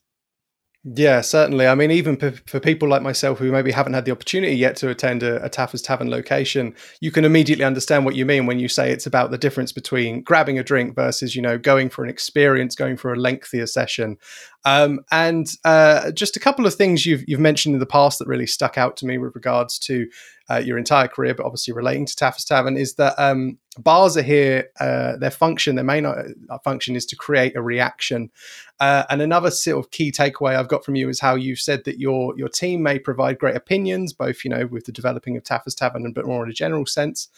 Yeah, 0.95 1.19
certainly. 1.19 1.67
I 1.67 1.75
mean, 1.75 1.91
even 1.91 2.15
p- 2.15 2.39
for 2.45 2.61
people 2.61 2.87
like 2.87 3.01
myself 3.01 3.39
who 3.39 3.51
maybe 3.51 3.71
haven't 3.71 3.93
had 3.93 4.05
the 4.05 4.11
opportunity 4.11 4.55
yet 4.55 4.77
to 4.77 4.89
attend 4.89 5.21
a, 5.21 5.43
a 5.43 5.49
Taffer's 5.49 5.81
Tavern 5.81 6.09
location, 6.09 6.73
you 7.01 7.11
can 7.11 7.25
immediately 7.25 7.65
understand 7.65 8.05
what 8.05 8.15
you 8.15 8.25
mean 8.25 8.45
when 8.45 8.57
you 8.57 8.69
say 8.69 8.89
it's 8.89 9.05
about 9.05 9.29
the 9.29 9.37
difference 9.37 9.73
between 9.73 10.21
grabbing 10.21 10.57
a 10.57 10.63
drink 10.63 10.95
versus, 10.95 11.35
you 11.35 11.41
know, 11.41 11.57
going 11.57 11.89
for 11.89 12.05
an 12.05 12.09
experience, 12.09 12.73
going 12.73 12.95
for 12.95 13.11
a 13.11 13.17
lengthier 13.17 13.65
session. 13.65 14.17
Um, 14.63 15.01
and 15.11 15.47
uh, 15.65 16.11
just 16.11 16.37
a 16.37 16.39
couple 16.39 16.65
of 16.65 16.75
things 16.75 17.05
you've, 17.05 17.25
you've 17.27 17.41
mentioned 17.41 17.75
in 17.75 17.79
the 17.79 17.85
past 17.85 18.19
that 18.19 18.27
really 18.29 18.47
stuck 18.47 18.77
out 18.77 18.95
to 18.97 19.05
me 19.05 19.17
with 19.17 19.35
regards 19.35 19.77
to 19.79 20.07
uh, 20.49 20.57
your 20.57 20.77
entire 20.77 21.07
career, 21.07 21.33
but 21.33 21.45
obviously 21.45 21.73
relating 21.73 22.05
to 22.05 22.15
Taffer's 22.15 22.45
Tavern, 22.45 22.77
is 22.77 22.95
that 22.95 23.13
um, 23.17 23.57
bars 23.77 24.15
are 24.15 24.21
here. 24.23 24.69
Uh, 24.79 25.17
their 25.17 25.31
function, 25.31 25.75
their 25.75 25.83
main 25.83 26.05
uh, 26.05 26.23
function, 26.63 26.95
is 26.95 27.05
to 27.07 27.15
create 27.15 27.55
a 27.55 27.61
reaction. 27.61 28.31
Uh, 28.79 29.03
and 29.09 29.21
another 29.21 29.51
sort 29.51 29.83
of 29.83 29.91
key 29.91 30.11
takeaway 30.11 30.55
I've 30.55 30.69
got 30.69 30.85
from 30.85 30.95
you 30.95 31.09
is 31.09 31.19
how 31.19 31.35
you've 31.35 31.59
said 31.59 31.83
that 31.85 31.99
your 31.99 32.37
your 32.37 32.49
team 32.49 32.81
may 32.81 32.99
provide 32.99 33.39
great 33.39 33.55
opinions, 33.55 34.13
both 34.13 34.43
you 34.43 34.49
know 34.49 34.67
with 34.67 34.85
the 34.85 34.91
developing 34.91 35.35
of 35.35 35.43
Taffer's 35.43 35.75
Tavern, 35.75 36.05
and 36.05 36.15
but 36.15 36.25
more 36.25 36.43
in 36.43 36.49
a 36.49 36.53
general 36.53 36.85
sense. 36.85 37.29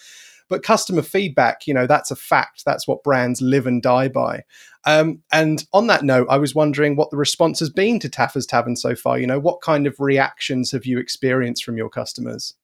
But 0.50 0.64
customer 0.64 1.04
feedback, 1.04 1.68
you 1.68 1.76
know, 1.76 1.86
that's 1.86 2.10
a 2.10 2.16
fact. 2.16 2.66
That's 2.66 2.88
what 2.88 3.04
brands 3.04 3.40
live 3.40 3.68
and 3.68 3.84
die 3.84 4.08
by. 4.08 4.44
Um, 4.86 5.22
and 5.32 5.64
on 5.74 5.88
that 5.88 6.04
note, 6.04 6.28
I 6.30 6.38
was 6.38 6.56
wondering 6.56 6.96
what 6.96 7.12
the 7.12 7.18
response 7.18 7.60
has 7.60 7.70
been 7.70 8.00
to 8.00 8.10
Taffer's 8.10 8.48
Tavern 8.48 8.76
so 8.76 8.96
far. 8.96 9.20
You 9.20 9.28
know, 9.28 9.40
what 9.40 9.62
kind 9.62 9.86
of 9.86 10.00
reactions 10.00 10.72
have 10.72 10.88
you 10.88 10.98
experienced 10.98 11.64
from 11.64 11.78
your 11.78 11.90
customers? 11.90 12.56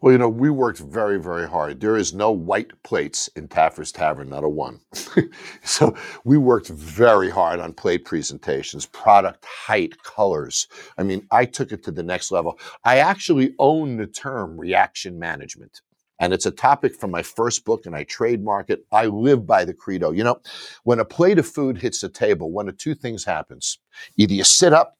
Well, 0.00 0.12
you 0.12 0.18
know, 0.18 0.28
we 0.28 0.50
worked 0.50 0.78
very, 0.78 1.18
very 1.18 1.48
hard. 1.48 1.80
There 1.80 1.96
is 1.96 2.14
no 2.14 2.30
white 2.30 2.70
plates 2.84 3.28
in 3.34 3.48
Taffer's 3.48 3.90
Tavern, 3.90 4.28
not 4.28 4.44
a 4.44 4.48
one. 4.48 4.80
so 5.64 5.96
we 6.24 6.38
worked 6.38 6.68
very 6.68 7.30
hard 7.30 7.58
on 7.58 7.72
plate 7.72 8.04
presentations, 8.04 8.86
product 8.86 9.44
height, 9.44 10.00
colors. 10.04 10.68
I 10.98 11.02
mean, 11.02 11.26
I 11.32 11.46
took 11.46 11.72
it 11.72 11.82
to 11.84 11.90
the 11.90 12.04
next 12.04 12.30
level. 12.30 12.58
I 12.84 12.98
actually 12.98 13.54
own 13.58 13.96
the 13.96 14.06
term 14.06 14.58
reaction 14.58 15.18
management. 15.18 15.80
And 16.20 16.32
it's 16.32 16.46
a 16.46 16.50
topic 16.50 16.96
from 16.96 17.12
my 17.12 17.22
first 17.22 17.64
book, 17.64 17.86
and 17.86 17.94
I 17.94 18.02
trademark 18.04 18.70
it. 18.70 18.84
I 18.90 19.06
live 19.06 19.46
by 19.46 19.64
the 19.64 19.74
credo. 19.74 20.10
You 20.10 20.24
know, 20.24 20.40
when 20.82 20.98
a 20.98 21.04
plate 21.04 21.38
of 21.38 21.46
food 21.46 21.78
hits 21.78 22.00
the 22.00 22.08
table, 22.08 22.50
one 22.50 22.68
of 22.68 22.76
two 22.76 22.94
things 22.96 23.24
happens. 23.24 23.78
Either 24.16 24.34
you 24.34 24.44
sit 24.44 24.72
up 24.72 24.97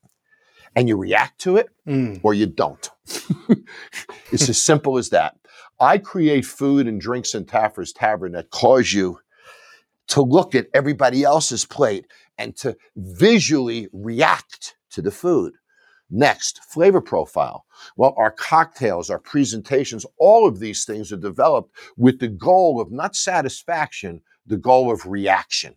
and 0.78 0.88
you 0.88 0.96
react 0.96 1.40
to 1.40 1.56
it 1.56 1.70
mm. 1.88 2.20
or 2.22 2.34
you 2.34 2.46
don't. 2.46 2.90
it's 4.30 4.48
as 4.48 4.62
simple 4.62 4.96
as 4.96 5.08
that. 5.08 5.34
I 5.80 5.98
create 5.98 6.44
food 6.44 6.86
and 6.86 7.00
drinks 7.00 7.34
in 7.34 7.46
Taffer's 7.46 7.92
Tavern 7.92 8.30
that 8.32 8.50
cause 8.50 8.92
you 8.92 9.18
to 10.08 10.22
look 10.22 10.54
at 10.54 10.68
everybody 10.72 11.24
else's 11.24 11.64
plate 11.64 12.06
and 12.38 12.56
to 12.58 12.76
visually 12.96 13.88
react 13.92 14.76
to 14.90 15.02
the 15.02 15.10
food. 15.10 15.54
Next, 16.10 16.62
flavor 16.62 17.00
profile. 17.00 17.66
Well, 17.96 18.14
our 18.16 18.30
cocktails, 18.30 19.10
our 19.10 19.18
presentations, 19.18 20.06
all 20.16 20.46
of 20.46 20.60
these 20.60 20.84
things 20.84 21.10
are 21.10 21.16
developed 21.16 21.74
with 21.96 22.20
the 22.20 22.28
goal 22.28 22.80
of 22.80 22.92
not 22.92 23.16
satisfaction, 23.16 24.22
the 24.46 24.56
goal 24.56 24.92
of 24.92 25.04
reaction. 25.06 25.74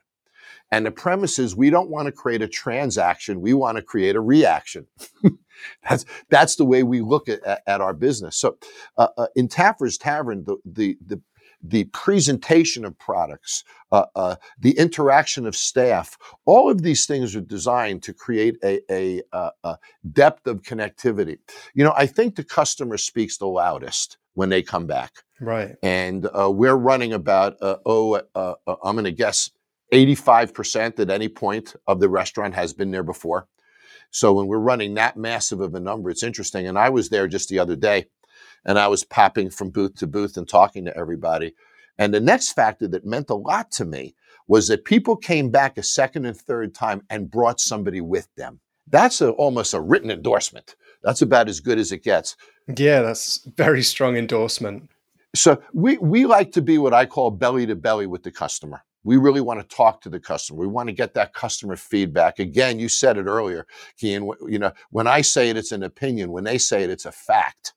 And 0.71 0.85
the 0.85 0.91
premise 0.91 1.37
is 1.37 1.55
we 1.55 1.69
don't 1.69 1.89
want 1.89 2.05
to 2.05 2.11
create 2.11 2.41
a 2.41 2.47
transaction. 2.47 3.41
We 3.41 3.53
want 3.53 3.75
to 3.75 3.81
create 3.81 4.15
a 4.15 4.21
reaction. 4.21 4.87
that's, 5.89 6.05
that's 6.29 6.55
the 6.55 6.65
way 6.65 6.83
we 6.83 7.01
look 7.01 7.27
at, 7.27 7.41
at 7.67 7.81
our 7.81 7.93
business. 7.93 8.37
So 8.37 8.57
uh, 8.97 9.09
uh, 9.17 9.27
in 9.35 9.47
Taffer's 9.47 9.97
Tavern, 9.97 10.45
the, 10.45 10.57
the, 10.65 10.97
the, 11.05 11.21
the 11.63 11.83
presentation 11.85 12.85
of 12.85 12.97
products, 12.97 13.63
uh, 13.91 14.05
uh, 14.15 14.35
the 14.59 14.77
interaction 14.77 15.45
of 15.45 15.55
staff, 15.55 16.17
all 16.45 16.71
of 16.71 16.81
these 16.81 17.05
things 17.05 17.35
are 17.35 17.41
designed 17.41 18.01
to 18.03 18.13
create 18.13 18.57
a, 18.63 18.81
a, 18.89 19.21
a, 19.63 19.77
depth 20.11 20.47
of 20.47 20.61
connectivity. 20.61 21.37
You 21.73 21.83
know, 21.83 21.93
I 21.95 22.07
think 22.07 22.35
the 22.35 22.43
customer 22.43 22.97
speaks 22.97 23.37
the 23.37 23.47
loudest 23.47 24.17
when 24.33 24.49
they 24.49 24.63
come 24.63 24.87
back. 24.87 25.11
Right. 25.39 25.75
And 25.83 26.27
uh, 26.27 26.49
we're 26.51 26.75
running 26.75 27.13
about, 27.13 27.57
uh, 27.61 27.77
oh, 27.85 28.21
uh, 28.33 28.55
I'm 28.83 28.95
going 28.95 29.05
to 29.05 29.11
guess 29.11 29.51
85% 29.91 30.99
at 30.99 31.09
any 31.09 31.27
point 31.27 31.75
of 31.87 31.99
the 31.99 32.09
restaurant 32.09 32.53
has 32.55 32.73
been 32.73 32.91
there 32.91 33.03
before. 33.03 33.47
So 34.11 34.33
when 34.33 34.47
we're 34.47 34.59
running 34.59 34.93
that 34.95 35.17
massive 35.17 35.61
of 35.61 35.75
a 35.75 35.79
number, 35.79 36.09
it's 36.09 36.23
interesting. 36.23 36.67
And 36.67 36.77
I 36.77 36.89
was 36.89 37.09
there 37.09 37.27
just 37.27 37.49
the 37.49 37.59
other 37.59 37.75
day 37.75 38.05
and 38.65 38.77
I 38.77 38.87
was 38.87 39.03
popping 39.03 39.49
from 39.49 39.69
booth 39.69 39.95
to 39.95 40.07
booth 40.07 40.37
and 40.37 40.47
talking 40.47 40.85
to 40.85 40.97
everybody. 40.97 41.53
And 41.97 42.13
the 42.13 42.19
next 42.19 42.53
factor 42.53 42.87
that 42.89 43.05
meant 43.05 43.29
a 43.29 43.35
lot 43.35 43.71
to 43.71 43.85
me 43.85 44.15
was 44.47 44.67
that 44.67 44.85
people 44.85 45.15
came 45.15 45.49
back 45.49 45.77
a 45.77 45.83
second 45.83 46.25
and 46.25 46.35
third 46.35 46.73
time 46.73 47.01
and 47.09 47.31
brought 47.31 47.59
somebody 47.59 48.01
with 48.01 48.27
them. 48.35 48.59
That's 48.87 49.21
a, 49.21 49.31
almost 49.31 49.73
a 49.73 49.79
written 49.79 50.11
endorsement. 50.11 50.75
That's 51.03 51.21
about 51.21 51.47
as 51.47 51.59
good 51.59 51.79
as 51.79 51.91
it 51.91 52.03
gets. 52.03 52.35
Yeah, 52.67 53.01
that's 53.01 53.45
very 53.55 53.81
strong 53.81 54.17
endorsement. 54.17 54.89
So 55.33 55.61
we 55.73 55.97
we 55.97 56.25
like 56.25 56.51
to 56.53 56.61
be 56.61 56.77
what 56.77 56.93
I 56.93 57.05
call 57.05 57.31
belly 57.31 57.65
to 57.67 57.75
belly 57.75 58.05
with 58.05 58.23
the 58.23 58.31
customer. 58.31 58.83
We 59.03 59.17
really 59.17 59.41
want 59.41 59.59
to 59.59 59.75
talk 59.75 60.01
to 60.01 60.09
the 60.09 60.19
customer. 60.19 60.59
We 60.59 60.67
want 60.67 60.87
to 60.89 60.93
get 60.93 61.13
that 61.15 61.33
customer 61.33 61.75
feedback. 61.75 62.39
Again, 62.39 62.79
you 62.79 62.87
said 62.89 63.17
it 63.17 63.25
earlier, 63.25 63.65
Kean. 63.97 64.29
You 64.47 64.59
know, 64.59 64.71
when 64.91 65.07
I 65.07 65.21
say 65.21 65.49
it, 65.49 65.57
it's 65.57 65.71
an 65.71 65.83
opinion. 65.83 66.31
When 66.31 66.43
they 66.43 66.57
say 66.57 66.83
it, 66.83 66.89
it's 66.89 67.05
a 67.05 67.11
fact. 67.11 67.73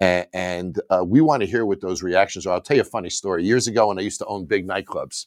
And, 0.00 0.26
and 0.32 0.80
uh, 0.90 1.04
we 1.04 1.20
want 1.20 1.42
to 1.42 1.48
hear 1.48 1.66
what 1.66 1.80
those 1.80 2.02
reactions 2.02 2.46
are. 2.46 2.54
I'll 2.54 2.60
tell 2.60 2.76
you 2.76 2.82
a 2.82 2.84
funny 2.84 3.10
story. 3.10 3.44
Years 3.44 3.66
ago, 3.66 3.88
when 3.88 3.98
I 3.98 4.02
used 4.02 4.20
to 4.20 4.26
own 4.26 4.46
big 4.46 4.66
nightclubs, 4.66 5.26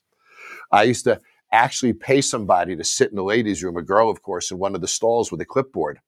I 0.71 0.83
used 0.83 1.03
to 1.03 1.19
actually 1.51 1.93
pay 1.93 2.21
somebody 2.21 2.75
to 2.77 2.83
sit 2.83 3.09
in 3.09 3.17
the 3.17 3.23
ladies' 3.23 3.61
room, 3.61 3.75
a 3.75 3.81
girl, 3.81 4.09
of 4.09 4.21
course, 4.21 4.51
in 4.51 4.57
one 4.57 4.73
of 4.73 4.81
the 4.81 4.87
stalls 4.87 5.31
with 5.31 5.41
a 5.41 5.45
clipboard. 5.45 5.99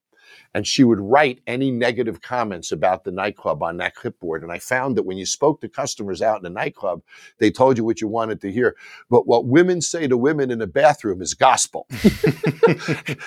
And 0.54 0.68
she 0.68 0.84
would 0.84 1.00
write 1.00 1.40
any 1.48 1.72
negative 1.72 2.22
comments 2.22 2.72
about 2.72 3.04
the 3.04 3.12
nightclub 3.12 3.64
on 3.64 3.78
that 3.78 3.96
clipboard. 3.96 4.44
And 4.44 4.52
I 4.52 4.60
found 4.60 4.96
that 4.98 5.04
when 5.04 5.18
you 5.18 5.26
spoke 5.26 5.62
to 5.62 5.70
customers 5.70 6.22
out 6.22 6.40
in 6.40 6.46
a 6.46 6.50
nightclub, 6.50 7.02
they 7.40 7.52
told 7.52 7.78
you 7.78 7.84
what 7.84 8.02
you 8.02 8.08
wanted 8.08 8.42
to 8.42 8.52
hear. 8.52 8.76
But 9.10 9.28
what 9.28 9.46
women 9.46 9.82
say 9.82 10.08
to 10.08 10.18
women 10.18 10.52
in 10.52 10.62
a 10.62 10.68
bathroom 10.68 11.22
is 11.22 11.34
gospel. 11.34 11.88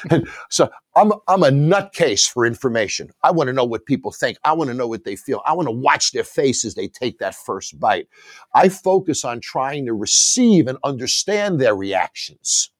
so 0.50 0.70
I'm, 0.94 1.12
I'm 1.28 1.42
a 1.42 1.50
nutcase 1.50 2.30
for 2.30 2.46
information. 2.46 3.10
I 3.22 3.30
want 3.30 3.48
to 3.48 3.52
know 3.52 3.64
what 3.64 3.86
people 3.86 4.12
think. 4.12 4.38
I 4.44 4.52
want 4.52 4.68
to 4.68 4.74
know 4.74 4.86
what 4.86 5.04
they 5.04 5.16
feel. 5.16 5.42
I 5.46 5.52
want 5.52 5.68
to 5.68 5.72
watch 5.72 6.12
their 6.12 6.24
faces 6.24 6.74
they 6.74 6.88
take 6.88 7.18
that 7.18 7.34
first 7.34 7.78
bite. 7.78 8.08
I 8.54 8.68
focus 8.68 9.24
on 9.24 9.40
trying 9.40 9.86
to 9.86 9.94
receive 9.94 10.66
and 10.66 10.78
understand 10.84 11.60
their 11.60 11.74
reactions 11.76 12.70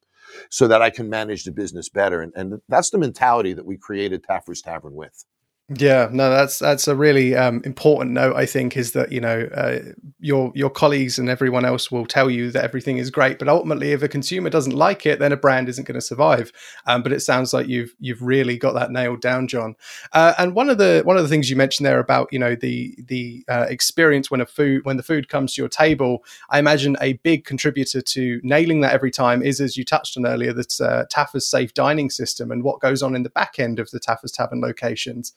so 0.49 0.67
that 0.67 0.81
I 0.81 0.89
can 0.89 1.09
manage 1.09 1.43
the 1.43 1.51
business 1.51 1.89
better. 1.89 2.21
And, 2.21 2.33
and 2.35 2.61
that's 2.69 2.89
the 2.89 2.97
mentality 2.97 3.53
that 3.53 3.65
we 3.65 3.77
created 3.77 4.23
Taffer's 4.23 4.61
Tavern 4.61 4.93
with. 4.93 5.25
Yeah, 5.69 6.07
no, 6.13 6.29
that's 6.29 6.59
that's 6.59 6.87
a 6.87 6.95
really 6.95 7.35
um, 7.35 7.61
important 7.65 8.11
note. 8.13 8.37
I 8.37 8.45
think 8.45 8.77
is 8.77 8.93
that 8.93 9.11
you 9.11 9.19
know 9.19 9.49
uh, 9.53 9.79
your 10.17 10.49
your 10.55 10.69
colleagues 10.69 11.19
and 11.19 11.27
everyone 11.27 11.65
else 11.65 11.91
will 11.91 12.05
tell 12.05 12.29
you 12.29 12.51
that 12.51 12.63
everything 12.63 12.99
is 12.99 13.09
great, 13.11 13.37
but 13.37 13.49
ultimately, 13.49 13.91
if 13.91 14.01
a 14.01 14.07
consumer 14.07 14.49
doesn't 14.49 14.71
like 14.75 15.05
it, 15.05 15.19
then 15.19 15.33
a 15.33 15.35
brand 15.35 15.67
isn't 15.67 15.83
going 15.85 15.99
to 15.99 16.01
survive. 16.01 16.53
Um, 16.85 17.03
but 17.03 17.11
it 17.11 17.19
sounds 17.19 17.53
like 17.53 17.67
you've 17.67 17.93
you've 17.99 18.21
really 18.21 18.57
got 18.57 18.75
that 18.75 18.91
nailed 18.91 19.19
down, 19.19 19.49
Jon. 19.49 19.75
Uh, 20.13 20.33
and 20.37 20.55
one 20.55 20.69
of 20.69 20.77
the 20.77 21.01
one 21.03 21.17
of 21.17 21.23
the 21.23 21.27
things 21.27 21.49
you 21.49 21.57
mentioned 21.57 21.85
there 21.85 21.99
about 21.99 22.29
you 22.31 22.39
know 22.39 22.55
the 22.55 22.95
the 23.05 23.43
uh, 23.49 23.65
experience 23.67 24.31
when 24.31 24.39
a 24.39 24.45
food 24.45 24.85
when 24.85 24.95
the 24.95 25.03
food 25.03 25.27
comes 25.27 25.55
to 25.55 25.61
your 25.61 25.67
table, 25.67 26.23
I 26.49 26.59
imagine 26.59 26.95
a 27.01 27.13
big 27.23 27.43
contributor 27.43 27.99
to 27.99 28.39
nailing 28.41 28.79
that 28.81 28.93
every 28.93 29.11
time 29.11 29.43
is, 29.43 29.59
as 29.59 29.75
you 29.75 29.83
touched 29.83 30.15
on 30.15 30.25
earlier, 30.25 30.53
that 30.53 30.79
uh, 30.79 31.03
Taffer's 31.09 31.45
safe 31.45 31.73
dining 31.73 32.09
system 32.09 32.51
and 32.51 32.63
what 32.63 32.79
goes 32.79 33.03
on 33.03 33.15
in 33.17 33.23
the 33.23 33.29
back 33.29 33.59
end 33.59 33.79
of 33.79 33.91
the 33.91 33.99
Taffer's 33.99 34.31
Tavern 34.31 34.61
locations. 34.61 35.33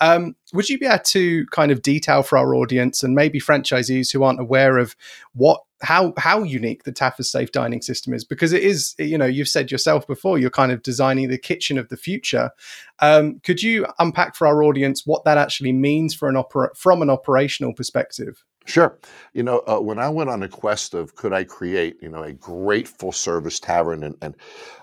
Um, 0.00 0.34
would 0.54 0.68
you 0.68 0.78
be 0.78 0.86
able 0.86 0.98
to 0.98 1.46
kind 1.46 1.70
of 1.70 1.82
detail 1.82 2.22
for 2.22 2.38
our 2.38 2.54
audience 2.54 3.02
and 3.02 3.14
maybe 3.14 3.38
franchisees 3.38 4.10
who 4.10 4.22
aren't 4.22 4.40
aware 4.40 4.78
of 4.78 4.96
what 5.34 5.60
how 5.82 6.12
how 6.18 6.42
unique 6.42 6.84
the 6.84 6.92
Taffer's 6.92 7.30
safe 7.30 7.52
dining 7.52 7.82
system 7.82 8.14
is? 8.14 8.24
Because 8.24 8.52
it 8.52 8.62
is, 8.62 8.94
you 8.98 9.18
know, 9.18 9.26
you've 9.26 9.48
said 9.48 9.70
yourself 9.70 10.06
before, 10.06 10.38
you're 10.38 10.50
kind 10.50 10.72
of 10.72 10.82
designing 10.82 11.28
the 11.28 11.38
kitchen 11.38 11.78
of 11.78 11.88
the 11.88 11.96
future. 11.96 12.50
Um, 13.00 13.40
could 13.40 13.62
you 13.62 13.86
unpack 13.98 14.36
for 14.36 14.46
our 14.46 14.62
audience 14.62 15.06
what 15.06 15.24
that 15.24 15.38
actually 15.38 15.72
means 15.72 16.14
for 16.14 16.28
an 16.28 16.36
opera 16.36 16.70
from 16.74 17.02
an 17.02 17.10
operational 17.10 17.74
perspective? 17.74 18.44
Sure. 18.66 18.98
You 19.32 19.42
know, 19.42 19.62
uh, 19.66 19.80
when 19.80 19.98
I 19.98 20.08
went 20.10 20.30
on 20.30 20.42
a 20.42 20.48
quest 20.48 20.94
of 20.94 21.14
could 21.14 21.32
I 21.32 21.44
create, 21.44 21.96
you 22.02 22.08
know, 22.08 22.22
a 22.22 22.32
great 22.32 22.86
full 22.86 23.12
service 23.12 23.58
tavern, 23.58 24.04
and, 24.04 24.16
and 24.22 24.36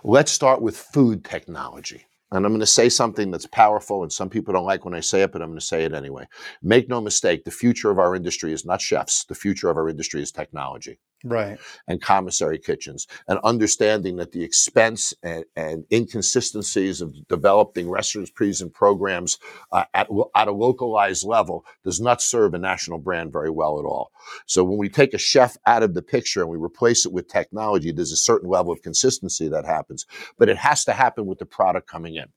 let's 0.04 0.32
start 0.32 0.62
with 0.62 0.78
food 0.78 1.24
technology. 1.24 2.06
And 2.32 2.46
I'm 2.46 2.52
going 2.52 2.60
to 2.60 2.66
say 2.66 2.90
something 2.90 3.32
that's 3.32 3.46
powerful, 3.46 4.04
and 4.04 4.12
some 4.12 4.30
people 4.30 4.54
don't 4.54 4.66
like 4.66 4.84
when 4.84 4.94
I 4.94 5.00
say 5.00 5.22
it, 5.22 5.32
but 5.32 5.42
I'm 5.42 5.50
going 5.50 5.60
to 5.60 5.66
say 5.66 5.86
it 5.86 5.94
anyway. 5.94 6.26
Make 6.62 6.90
no 6.90 7.00
mistake, 7.00 7.46
the 7.46 7.52
future 7.52 7.90
of 7.90 8.00
our 8.00 8.16
industry 8.16 8.52
is 8.52 8.66
not 8.66 8.82
chefs. 8.82 9.24
The 9.24 9.36
future 9.36 9.70
of 9.70 9.78
our 9.78 9.88
industry 9.88 10.22
is 10.22 10.32
technology. 10.32 11.00
Right. 11.24 11.58
And 11.88 12.00
commissary 12.00 12.60
kitchens, 12.60 13.08
and 13.28 13.40
understanding 13.44 14.18
that 14.18 14.32
the 14.32 14.44
expense 14.44 15.16
and, 15.24 15.46
and 15.56 15.84
inconsistencies 15.92 17.02
of 17.02 17.16
developing 17.28 17.90
recipes 17.90 18.62
and 18.62 18.72
programs 18.72 19.40
uh, 19.72 19.86
at, 19.96 20.08
at 20.36 20.48
a 20.48 20.52
localized 20.52 21.26
level 21.26 21.66
does 21.84 22.00
not 22.00 22.22
serve 22.22 22.54
a 22.54 22.60
national 22.60 23.00
brand 23.00 23.32
very 23.32 23.50
well 23.50 23.80
at 23.80 23.86
all. 23.86 24.12
So 24.46 24.64
when 24.64 24.78
we 24.78 24.90
take 24.90 25.16
a 25.16 25.18
chef 25.18 25.58
out 25.66 25.82
of 25.82 25.96
the 25.96 26.04
picture 26.04 26.42
and 26.42 26.52
we 26.52 26.58
replace 26.58 27.06
it 27.06 27.12
with 27.12 27.28
technology, 27.28 27.92
there's 27.92 28.12
a 28.12 28.18
certain 28.18 28.50
level 28.50 28.72
of 28.72 28.84
consistency 28.84 29.48
that 29.50 29.66
happens, 29.66 30.06
but 30.38 30.50
it 30.50 30.58
has 30.58 30.86
to 30.86 30.94
happen 30.94 31.26
with 31.26 31.40
the 31.40 31.46
product 31.48 31.88
coming 31.90 32.16
in. 32.16 32.28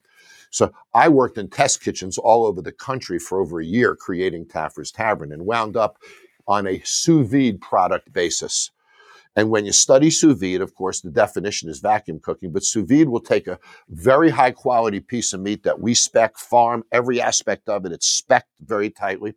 So 0.51 0.73
I 0.93 1.07
worked 1.07 1.37
in 1.37 1.49
test 1.49 1.81
kitchens 1.81 2.17
all 2.17 2.45
over 2.45 2.61
the 2.61 2.73
country 2.73 3.19
for 3.19 3.39
over 3.39 3.61
a 3.61 3.65
year 3.65 3.95
creating 3.95 4.47
Taffer's 4.47 4.91
Tavern 4.91 5.31
and 5.31 5.45
wound 5.45 5.77
up 5.77 5.97
on 6.47 6.67
a 6.67 6.81
sous 6.83 7.27
vide 7.27 7.61
product 7.61 8.11
basis. 8.13 8.71
And 9.35 9.49
when 9.49 9.65
you 9.65 9.71
study 9.71 10.09
sous 10.09 10.37
vide, 10.37 10.61
of 10.61 10.75
course, 10.75 11.01
the 11.01 11.09
definition 11.09 11.69
is 11.69 11.79
vacuum 11.79 12.19
cooking, 12.19 12.51
but 12.51 12.63
sous 12.63 12.85
vide 12.87 13.09
will 13.09 13.21
take 13.21 13.47
a 13.47 13.59
very 13.89 14.29
high 14.29 14.51
quality 14.51 14.99
piece 14.99 15.33
of 15.33 15.41
meat 15.41 15.63
that 15.63 15.79
we 15.79 15.93
spec, 15.93 16.37
farm, 16.37 16.83
every 16.91 17.21
aspect 17.21 17.69
of 17.69 17.85
it. 17.85 17.93
It's 17.93 18.07
spec 18.07 18.45
very 18.59 18.89
tightly. 18.89 19.35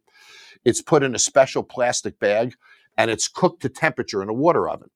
It's 0.64 0.82
put 0.82 1.02
in 1.02 1.14
a 1.14 1.18
special 1.18 1.62
plastic 1.62 2.18
bag 2.18 2.54
and 2.96 3.10
it's 3.10 3.28
cooked 3.28 3.62
to 3.62 3.68
temperature 3.68 4.22
in 4.22 4.28
a 4.28 4.34
water 4.34 4.68
oven. 4.68 4.90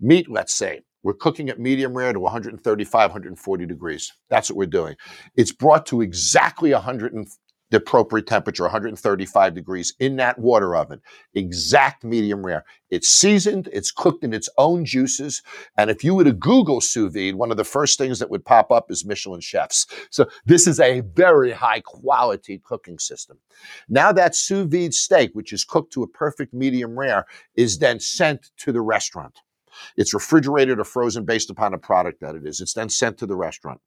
Meat, 0.00 0.30
let's 0.30 0.52
say, 0.52 0.82
we're 1.02 1.14
cooking 1.14 1.48
at 1.48 1.60
medium 1.60 1.94
rare 1.94 2.12
to 2.12 2.20
135, 2.20 3.10
140 3.10 3.66
degrees. 3.66 4.12
That's 4.28 4.50
what 4.50 4.56
we're 4.56 4.66
doing. 4.66 4.96
It's 5.36 5.52
brought 5.52 5.86
to 5.86 6.00
exactly 6.00 6.72
100 6.72 7.14
the 7.70 7.78
appropriate 7.78 8.26
temperature, 8.26 8.62
135 8.64 9.54
degrees 9.54 9.94
in 9.98 10.16
that 10.16 10.38
water 10.38 10.76
oven. 10.76 11.00
Exact 11.34 12.04
medium 12.04 12.44
rare. 12.44 12.64
It's 12.90 13.08
seasoned, 13.08 13.68
it's 13.72 13.90
cooked 13.90 14.22
in 14.22 14.32
its 14.32 14.48
own 14.58 14.84
juices. 14.84 15.42
And 15.76 15.90
if 15.90 16.04
you 16.04 16.14
were 16.14 16.24
to 16.24 16.32
Google 16.32 16.80
sous 16.80 17.12
vide, 17.12 17.34
one 17.34 17.50
of 17.50 17.56
the 17.56 17.64
first 17.64 17.98
things 17.98 18.18
that 18.20 18.30
would 18.30 18.44
pop 18.44 18.70
up 18.70 18.90
is 18.90 19.04
Michelin 19.04 19.40
chefs. 19.40 19.86
So 20.10 20.26
this 20.44 20.66
is 20.66 20.78
a 20.78 21.00
very 21.00 21.50
high 21.50 21.80
quality 21.80 22.60
cooking 22.64 22.98
system. 22.98 23.38
Now 23.88 24.12
that 24.12 24.36
sous 24.36 24.66
vide 24.66 24.94
steak, 24.94 25.30
which 25.34 25.52
is 25.52 25.64
cooked 25.64 25.92
to 25.94 26.02
a 26.02 26.08
perfect 26.08 26.54
medium 26.54 26.98
rare, 26.98 27.26
is 27.56 27.78
then 27.78 27.98
sent 27.98 28.50
to 28.58 28.72
the 28.72 28.80
restaurant. 28.80 29.40
It's 29.96 30.14
refrigerated 30.14 30.78
or 30.78 30.84
frozen 30.84 31.24
based 31.24 31.50
upon 31.50 31.72
the 31.72 31.78
product 31.78 32.20
that 32.20 32.34
it 32.34 32.46
is. 32.46 32.60
It's 32.60 32.74
then 32.74 32.88
sent 32.88 33.18
to 33.18 33.26
the 33.26 33.36
restaurant. 33.36 33.80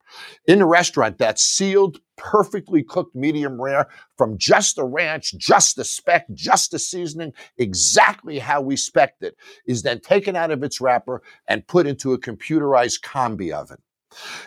In 0.46 0.58
the 0.58 0.66
restaurant, 0.66 1.18
that 1.18 1.38
sealed, 1.38 1.98
perfectly 2.16 2.82
cooked 2.82 3.14
medium 3.14 3.60
rare 3.60 3.88
from 4.18 4.36
just 4.36 4.76
the 4.76 4.84
ranch, 4.84 5.34
just 5.38 5.76
the 5.76 5.84
spec, 5.84 6.26
just 6.34 6.70
the 6.70 6.78
seasoning, 6.78 7.32
exactly 7.56 8.38
how 8.38 8.60
we 8.60 8.76
spec 8.76 9.14
it, 9.20 9.36
is 9.66 9.82
then 9.82 10.00
taken 10.00 10.36
out 10.36 10.50
of 10.50 10.62
its 10.62 10.80
wrapper 10.80 11.22
and 11.48 11.66
put 11.66 11.86
into 11.86 12.12
a 12.12 12.20
computerized 12.20 13.00
combi 13.00 13.52
oven. 13.52 13.78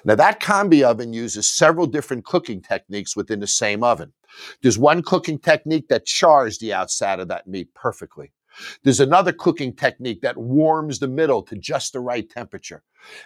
Now, 0.04 0.16
that 0.16 0.42
combi 0.42 0.84
oven 0.84 1.14
uses 1.14 1.48
several 1.48 1.88
different 1.88 2.26
cooking 2.26 2.62
techniques 2.62 3.16
within 3.16 3.40
the 3.40 3.48
same 3.48 3.84
oven. 3.84 4.14
There's 4.62 4.78
one 4.78 5.02
cooking 5.02 5.40
technique 5.40 5.88
that 5.88 6.06
chars 6.06 6.58
the 6.58 6.74
outside 6.74 7.20
of 7.20 7.30
that 7.30 7.48
meat 7.48 7.74
perfectly. 7.74 8.34
There's 8.84 9.00
another 9.00 9.32
cooking 9.32 9.76
technique 9.76 10.22
that 10.22 10.38
warms 10.38 11.00
the 11.00 11.08
middle 11.08 11.42
to 11.44 11.56
just 11.56 11.94
the 11.94 12.00
right 12.00 12.30
temperature. 12.30 12.84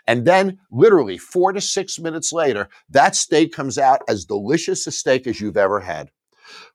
And 0.08 0.26
then, 0.26 0.60
literally 0.72 1.18
four 1.18 1.54
to 1.54 1.62
six 1.62 2.00
minutes 2.00 2.34
later, 2.34 2.70
that 2.90 3.16
steak 3.16 3.54
comes 3.54 3.78
out 3.78 4.02
as 4.08 4.26
delicious 4.26 4.88
a 4.88 4.92
steak 4.92 5.28
as 5.28 5.40
you've 5.40 5.58
ever 5.58 5.80
had. 5.80 6.12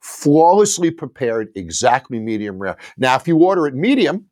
Flawlessly 0.00 0.90
prepared, 0.90 1.48
exactly 1.54 2.20
medium 2.20 2.58
rare. 2.58 2.76
Now, 2.96 3.16
if 3.16 3.26
you 3.26 3.38
order 3.38 3.66
it 3.66 3.74
medium, 3.74 4.26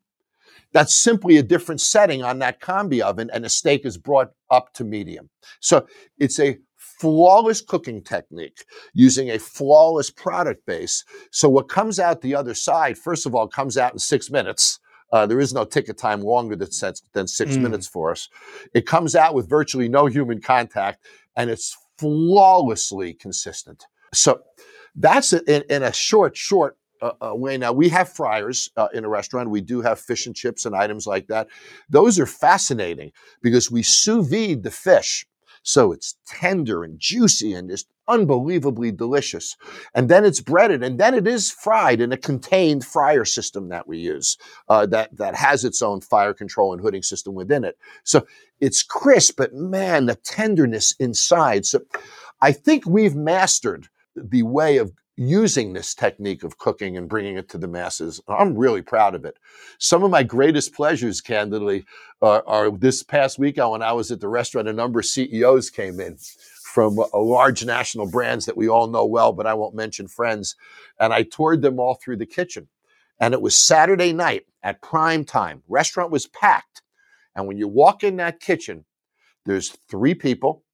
that's 0.72 0.94
simply 0.94 1.36
a 1.36 1.42
different 1.42 1.80
setting 1.80 2.22
on 2.22 2.38
that 2.40 2.60
combi 2.60 3.00
oven, 3.00 3.30
and 3.32 3.44
the 3.44 3.48
steak 3.48 3.84
is 3.84 3.98
brought 3.98 4.30
up 4.50 4.72
to 4.74 4.84
medium. 4.84 5.30
So 5.60 5.86
it's 6.18 6.38
a 6.38 6.58
flawless 6.80 7.60
cooking 7.60 8.02
technique 8.02 8.64
using 8.94 9.30
a 9.30 9.38
flawless 9.38 10.10
product 10.10 10.64
base. 10.66 11.04
So 11.30 11.48
what 11.48 11.68
comes 11.68 12.00
out 12.00 12.22
the 12.22 12.34
other 12.34 12.54
side, 12.54 12.96
first 12.96 13.26
of 13.26 13.34
all, 13.34 13.46
comes 13.46 13.76
out 13.76 13.92
in 13.92 13.98
six 13.98 14.30
minutes. 14.30 14.80
Uh, 15.12 15.26
there 15.26 15.40
is 15.40 15.52
no 15.52 15.64
ticket 15.64 15.98
time 15.98 16.22
longer 16.22 16.56
than, 16.56 16.68
than 17.12 17.26
six 17.26 17.56
mm. 17.56 17.62
minutes 17.62 17.86
for 17.86 18.10
us. 18.10 18.28
It 18.74 18.86
comes 18.86 19.14
out 19.14 19.34
with 19.34 19.48
virtually 19.48 19.88
no 19.88 20.06
human 20.06 20.40
contact 20.40 21.04
and 21.36 21.50
it's 21.50 21.76
flawlessly 21.98 23.12
consistent. 23.12 23.84
So 24.14 24.40
that's 24.94 25.32
in, 25.32 25.62
in 25.68 25.82
a 25.82 25.92
short, 25.92 26.36
short 26.36 26.76
uh, 27.02 27.12
uh, 27.20 27.34
way. 27.34 27.58
Now 27.58 27.72
we 27.72 27.88
have 27.90 28.08
fryers 28.08 28.70
uh, 28.76 28.88
in 28.94 29.04
a 29.04 29.08
restaurant. 29.08 29.50
We 29.50 29.60
do 29.60 29.80
have 29.82 30.00
fish 30.00 30.26
and 30.26 30.34
chips 30.34 30.64
and 30.64 30.74
items 30.74 31.06
like 31.06 31.26
that. 31.28 31.48
Those 31.88 32.18
are 32.18 32.26
fascinating 32.26 33.12
because 33.42 33.70
we 33.70 33.82
sous 33.82 34.28
vide 34.28 34.62
the 34.62 34.70
fish 34.70 35.26
so 35.62 35.92
it's 35.92 36.16
tender 36.26 36.84
and 36.84 36.98
juicy 36.98 37.52
and 37.52 37.70
just 37.70 37.88
unbelievably 38.08 38.92
delicious. 38.92 39.56
And 39.94 40.08
then 40.08 40.24
it's 40.24 40.40
breaded 40.40 40.82
and 40.82 40.98
then 40.98 41.14
it 41.14 41.26
is 41.26 41.50
fried 41.50 42.00
in 42.00 42.12
a 42.12 42.16
contained 42.16 42.84
fryer 42.84 43.24
system 43.24 43.68
that 43.68 43.86
we 43.86 43.98
use 43.98 44.36
uh, 44.68 44.86
that, 44.86 45.16
that 45.16 45.36
has 45.36 45.64
its 45.64 45.80
own 45.80 46.00
fire 46.00 46.34
control 46.34 46.72
and 46.72 46.82
hooding 46.82 47.02
system 47.02 47.34
within 47.34 47.64
it. 47.64 47.78
So 48.02 48.26
it's 48.58 48.82
crisp, 48.82 49.36
but 49.36 49.54
man, 49.54 50.06
the 50.06 50.16
tenderness 50.16 50.94
inside. 50.98 51.66
So 51.66 51.82
I 52.40 52.52
think 52.52 52.86
we've 52.86 53.14
mastered 53.14 53.88
the 54.16 54.42
way 54.42 54.78
of 54.78 54.92
using 55.20 55.74
this 55.74 55.94
technique 55.94 56.42
of 56.44 56.56
cooking 56.56 56.96
and 56.96 57.06
bringing 57.06 57.36
it 57.36 57.46
to 57.50 57.58
the 57.58 57.68
masses. 57.68 58.22
I'm 58.26 58.56
really 58.56 58.80
proud 58.80 59.14
of 59.14 59.26
it. 59.26 59.36
Some 59.78 60.02
of 60.02 60.10
my 60.10 60.22
greatest 60.22 60.72
pleasures, 60.72 61.20
candidly, 61.20 61.84
are, 62.22 62.42
are 62.46 62.70
this 62.70 63.02
past 63.02 63.38
weekend 63.38 63.70
when 63.70 63.82
I 63.82 63.92
was 63.92 64.10
at 64.10 64.20
the 64.20 64.28
restaurant, 64.28 64.66
a 64.66 64.72
number 64.72 64.98
of 64.98 65.04
CEOs 65.04 65.68
came 65.68 66.00
in 66.00 66.16
from 66.72 66.98
a 67.12 67.18
large 67.18 67.66
national 67.66 68.10
brands 68.10 68.46
that 68.46 68.56
we 68.56 68.66
all 68.66 68.86
know 68.86 69.04
well, 69.04 69.30
but 69.32 69.46
I 69.46 69.52
won't 69.52 69.74
mention 69.74 70.08
friends. 70.08 70.56
And 70.98 71.12
I 71.12 71.24
toured 71.24 71.60
them 71.60 71.78
all 71.78 71.96
through 72.02 72.16
the 72.16 72.24
kitchen. 72.24 72.68
And 73.20 73.34
it 73.34 73.42
was 73.42 73.54
Saturday 73.54 74.14
night 74.14 74.46
at 74.62 74.80
prime 74.80 75.26
time. 75.26 75.62
Restaurant 75.68 76.10
was 76.10 76.28
packed. 76.28 76.80
And 77.36 77.46
when 77.46 77.58
you 77.58 77.68
walk 77.68 78.02
in 78.02 78.16
that 78.16 78.40
kitchen, 78.40 78.86
there's 79.44 79.76
three 79.90 80.14
people. 80.14 80.64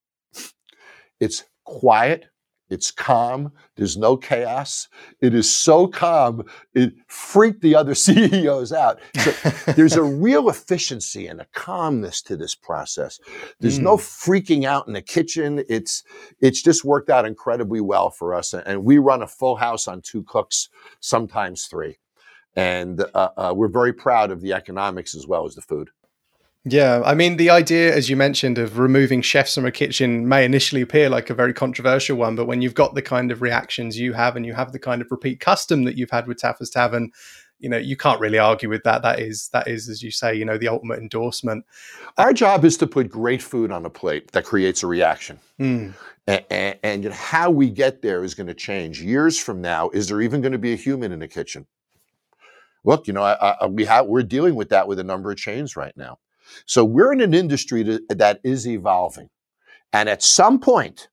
It's 1.19 1.43
quiet, 1.65 2.27
It's 2.69 2.91
calm. 2.91 3.53
There's 3.77 3.97
no 3.97 4.17
chaos. 4.17 4.89
It 5.21 5.35
is 5.35 5.53
so 5.53 5.87
calm, 5.87 6.45
it 6.75 6.95
freaked 7.07 7.61
the 7.61 7.75
other 7.75 7.95
CEOs 8.07 8.73
out. 8.73 8.99
So 9.19 9.31
there's 9.73 9.95
a 9.95 10.03
real 10.27 10.49
efficiency 10.49 11.27
and 11.27 11.41
a 11.41 11.47
calmness 11.55 12.23
to 12.23 12.37
this 12.37 12.55
process. 12.55 13.21
There's 13.61 13.79
mm. 13.79 13.85
no 13.85 13.97
freaking 13.97 14.65
out 14.65 14.87
in 14.87 14.95
the 14.95 15.03
kitchen. 15.03 15.65
It's 15.69 16.03
it's 16.41 16.63
just 16.63 16.85
worked 16.85 17.11
out 17.11 17.27
incredibly 17.27 17.81
well 17.81 18.11
for 18.11 18.35
us. 18.35 18.53
And 18.55 18.85
we 18.85 18.99
run 18.99 19.23
a 19.23 19.29
full 19.29 19.57
house 19.57 19.87
on 19.87 20.03
two 20.03 20.25
cooks, 20.25 20.69
sometimes 21.01 21.67
three. 21.67 21.99
And 22.57 23.03
uh, 23.15 23.29
uh, 23.37 23.53
we're 23.55 23.69
very 23.69 23.93
proud 23.93 24.31
of 24.31 24.41
the 24.41 24.55
economics 24.55 25.15
as 25.15 25.27
well 25.27 25.45
as 25.45 25.55
the 25.55 25.63
food. 25.63 25.91
Yeah, 26.69 27.01
I 27.05 27.15
mean, 27.15 27.37
the 27.37 27.49
idea, 27.49 27.95
as 27.95 28.11
you 28.11 28.17
mentioned, 28.17 28.59
of 28.59 28.81
removing 28.81 29.23
chefs 29.23 29.55
from 29.55 29.67
a 29.67 29.71
kitchen 29.71 30.29
may 30.29 30.45
initially 30.45 30.83
appear 30.83 31.09
like 31.09 31.31
a 31.31 31.35
very 31.35 31.55
controversial 31.55 32.17
one, 32.17 32.35
but 32.35 32.47
when 32.47 32.61
you've 32.61 32.75
got 32.75 32.97
the 32.97 33.03
kind 33.03 33.31
of 33.31 33.41
reactions 33.41 34.01
you 34.01 34.15
have 34.15 34.35
and 34.35 34.45
you 34.45 34.53
have 34.53 34.73
the 34.73 34.81
kind 34.81 35.01
of 35.01 35.09
repeat 35.13 35.39
custom 35.39 35.85
that 35.85 35.97
you've 35.97 36.11
had 36.11 36.27
with 36.27 36.39
Taffer's 36.39 36.69
Tavern, 36.69 37.13
you 37.61 37.69
know, 37.69 37.77
you 37.77 37.97
can't 37.97 38.19
really 38.19 38.39
argue 38.39 38.69
with 38.69 38.83
that. 38.83 39.03
That 39.03 39.21
is, 39.21 39.49
that 39.53 39.69
is, 39.69 39.89
as 39.89 40.03
you 40.03 40.11
say, 40.11 40.35
you 40.35 40.45
know, 40.45 40.59
the 40.59 40.67
ultimate 40.67 40.99
endorsement. 40.99 41.65
Our 42.19 42.33
job 42.33 42.65
is 42.65 42.77
to 42.79 42.89
put 42.89 43.09
great 43.09 43.43
food 43.43 43.71
on 43.71 43.87
a 43.87 43.91
plate 43.91 44.33
that 44.33 44.45
creates 44.45 44.83
a 44.83 44.89
reaction. 44.89 45.39
Mm. 45.61 45.95
And, 46.27 46.45
and, 46.51 46.79
and 46.83 47.05
how 47.15 47.49
we 47.49 47.71
get 47.71 48.03
there 48.03 48.25
is 48.25 48.35
going 48.35 48.49
to 48.49 48.55
change. 48.55 49.01
Years 49.01 49.39
from 49.39 49.61
now, 49.61 49.91
is 49.91 50.09
there 50.09 50.21
even 50.21 50.41
going 50.41 50.51
to 50.51 50.59
be 50.59 50.73
a 50.73 50.77
human 50.77 51.13
in 51.13 51.21
the 51.21 51.29
kitchen? 51.29 51.69
Look, 52.85 53.07
you 53.07 53.13
know, 53.13 53.23
I, 53.23 53.55
I, 53.61 53.67
we 53.67 53.85
have 53.85 54.07
we're 54.07 54.25
dealing 54.25 54.57
with 54.57 54.71
that 54.71 54.89
with 54.89 54.99
a 54.99 55.05
number 55.05 55.31
of 55.31 55.37
chains 55.37 55.77
right 55.77 55.97
now. 55.97 56.19
So 56.67 56.85
we're 56.85 57.13
in 57.13 57.21
an 57.21 57.35
industry 57.35 57.85
to, 57.85 58.01
that 58.09 58.41
is 58.45 58.67
evolving. 58.67 59.29
And 59.93 60.09
at 60.09 60.23
some 60.23 60.59
point, 60.59 61.09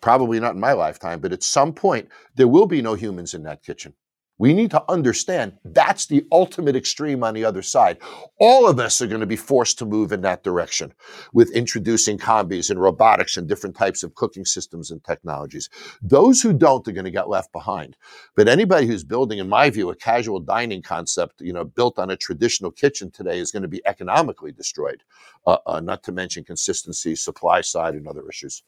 probably 0.00 0.40
not 0.40 0.54
in 0.54 0.60
my 0.60 0.72
lifetime, 0.72 1.20
but 1.20 1.32
at 1.32 1.42
some 1.42 1.72
point, 1.72 2.08
there 2.34 2.48
will 2.48 2.66
be 2.66 2.82
no 2.82 2.94
humans 2.94 3.34
in 3.34 3.42
that 3.44 3.62
kitchen. 3.62 3.94
We 4.38 4.54
need 4.54 4.70
to 4.70 4.84
understand 4.88 5.58
that's 5.64 6.06
the 6.06 6.24
ultimate 6.30 6.76
extreme 6.76 7.24
on 7.24 7.34
the 7.34 7.44
other 7.44 7.62
side. 7.62 7.98
All 8.38 8.68
of 8.68 8.78
us 8.78 9.02
are 9.02 9.08
going 9.08 9.20
to 9.20 9.26
be 9.26 9.36
forced 9.36 9.78
to 9.78 9.86
move 9.86 10.12
in 10.12 10.20
that 10.22 10.44
direction 10.44 10.94
with 11.32 11.50
introducing 11.50 12.18
combis 12.18 12.70
and 12.70 12.80
robotics 12.80 13.36
and 13.36 13.48
different 13.48 13.76
types 13.76 14.02
of 14.02 14.14
cooking 14.14 14.44
systems 14.44 14.90
and 14.90 15.02
technologies. 15.02 15.68
Those 16.02 16.40
who 16.40 16.52
don't 16.52 16.86
are 16.86 16.92
going 16.92 17.04
to 17.04 17.10
get 17.10 17.28
left 17.28 17.52
behind. 17.52 17.96
But 18.36 18.48
anybody 18.48 18.86
who's 18.86 19.04
building, 19.04 19.38
in 19.38 19.48
my 19.48 19.70
view, 19.70 19.90
a 19.90 19.96
casual 19.96 20.38
dining 20.40 20.82
concept, 20.82 21.40
you 21.40 21.52
know, 21.52 21.64
built 21.64 21.98
on 21.98 22.10
a 22.10 22.16
traditional 22.16 22.70
kitchen 22.70 23.10
today 23.10 23.38
is 23.38 23.50
going 23.50 23.62
to 23.62 23.68
be 23.68 23.82
economically 23.86 24.52
destroyed, 24.52 25.02
uh, 25.46 25.58
uh, 25.66 25.80
not 25.80 26.02
to 26.04 26.12
mention 26.12 26.44
consistency, 26.44 27.16
supply 27.16 27.60
side, 27.60 27.94
and 27.94 28.06
other 28.06 28.28
issues. 28.28 28.62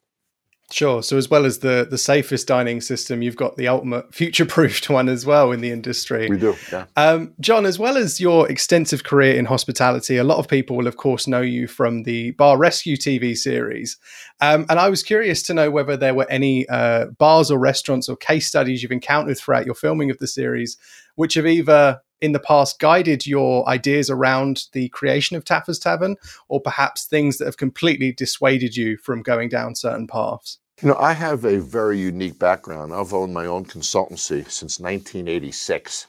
Sure. 0.71 1.03
So 1.03 1.17
as 1.17 1.29
well 1.29 1.45
as 1.45 1.59
the 1.59 1.87
the 1.91 1.99
safest 1.99 2.47
dining 2.47 2.81
system, 2.81 3.23
you've 3.23 3.37
got 3.37 3.57
the 3.57 3.69
ultimate 3.69 4.15
future-proofed 4.15 4.89
one 4.89 5.09
as 5.09 5.27
well 5.27 5.53
in 5.53 5.61
the 5.61 5.71
industry. 5.71 6.29
We 6.29 6.39
do, 6.39 6.55
yeah. 6.73 6.87
Um, 6.97 7.35
Jon, 7.41 7.67
as 7.67 7.79
well 7.79 7.97
as 7.97 8.21
your 8.21 8.49
extensive 8.51 9.05
career 9.05 9.35
in 9.35 9.45
hospitality, 9.45 10.17
a 10.17 10.25
lot 10.25 10.39
of 10.39 10.49
people 10.49 10.77
will, 10.77 10.87
of 10.87 10.97
course, 10.97 11.27
know 11.27 11.41
you 11.41 11.67
from 11.67 12.05
the 12.05 12.31
Bar 12.33 12.57
Rescue 12.57 12.97
TV 12.97 13.37
series. 13.37 13.99
Um, 14.41 14.65
and 14.69 14.79
I 14.79 14.89
was 14.89 15.03
curious 15.03 15.43
to 15.45 15.55
know 15.55 15.71
whether 15.71 15.97
there 15.97 16.15
were 16.15 16.31
any 16.31 16.69
uh, 16.69 17.07
bars 17.19 17.51
or 17.51 17.59
restaurants 17.59 18.09
or 18.09 18.17
case 18.17 18.47
studies 18.47 18.83
you've 18.83 18.93
encountered 18.93 19.39
throughout 19.39 19.67
your 19.67 19.75
filming 19.75 20.11
of 20.11 20.19
the 20.19 20.29
series, 20.29 20.77
which 21.17 21.35
have 21.35 21.47
either 21.47 22.01
in 22.21 22.33
the 22.33 22.39
past 22.39 22.79
guided 22.79 23.27
your 23.27 23.69
ideas 23.69 24.11
around 24.11 24.65
the 24.73 24.89
creation 24.91 25.37
of 25.37 25.45
Taffer's 25.45 25.79
Tavern, 25.79 26.17
or 26.49 26.61
perhaps 26.61 27.05
things 27.05 27.39
that 27.39 27.47
have 27.47 27.57
completely 27.57 28.13
dissuaded 28.13 28.77
you 28.77 28.97
from 28.99 29.23
going 29.23 29.49
down 29.49 29.75
certain 29.75 30.07
paths? 30.07 30.59
You 30.83 30.89
know, 30.91 30.97
I 30.99 31.13
have 31.13 31.45
a 31.45 31.59
very 31.61 31.99
unique 31.99 32.39
background. 32.39 32.95
I've 32.95 33.13
owned 33.13 33.35
my 33.35 33.45
own 33.47 33.67
consultancy 33.67 34.51
since 34.51 34.81
1986. 34.81 36.07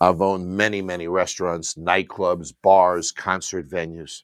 I've 0.00 0.22
owned 0.22 0.56
many, 0.56 0.82
many 0.82 1.08
restaurants, 1.08 1.74
nightclubs, 1.74 2.54
bars, 2.62 3.12
concert 3.12 3.68
venues 3.68 4.22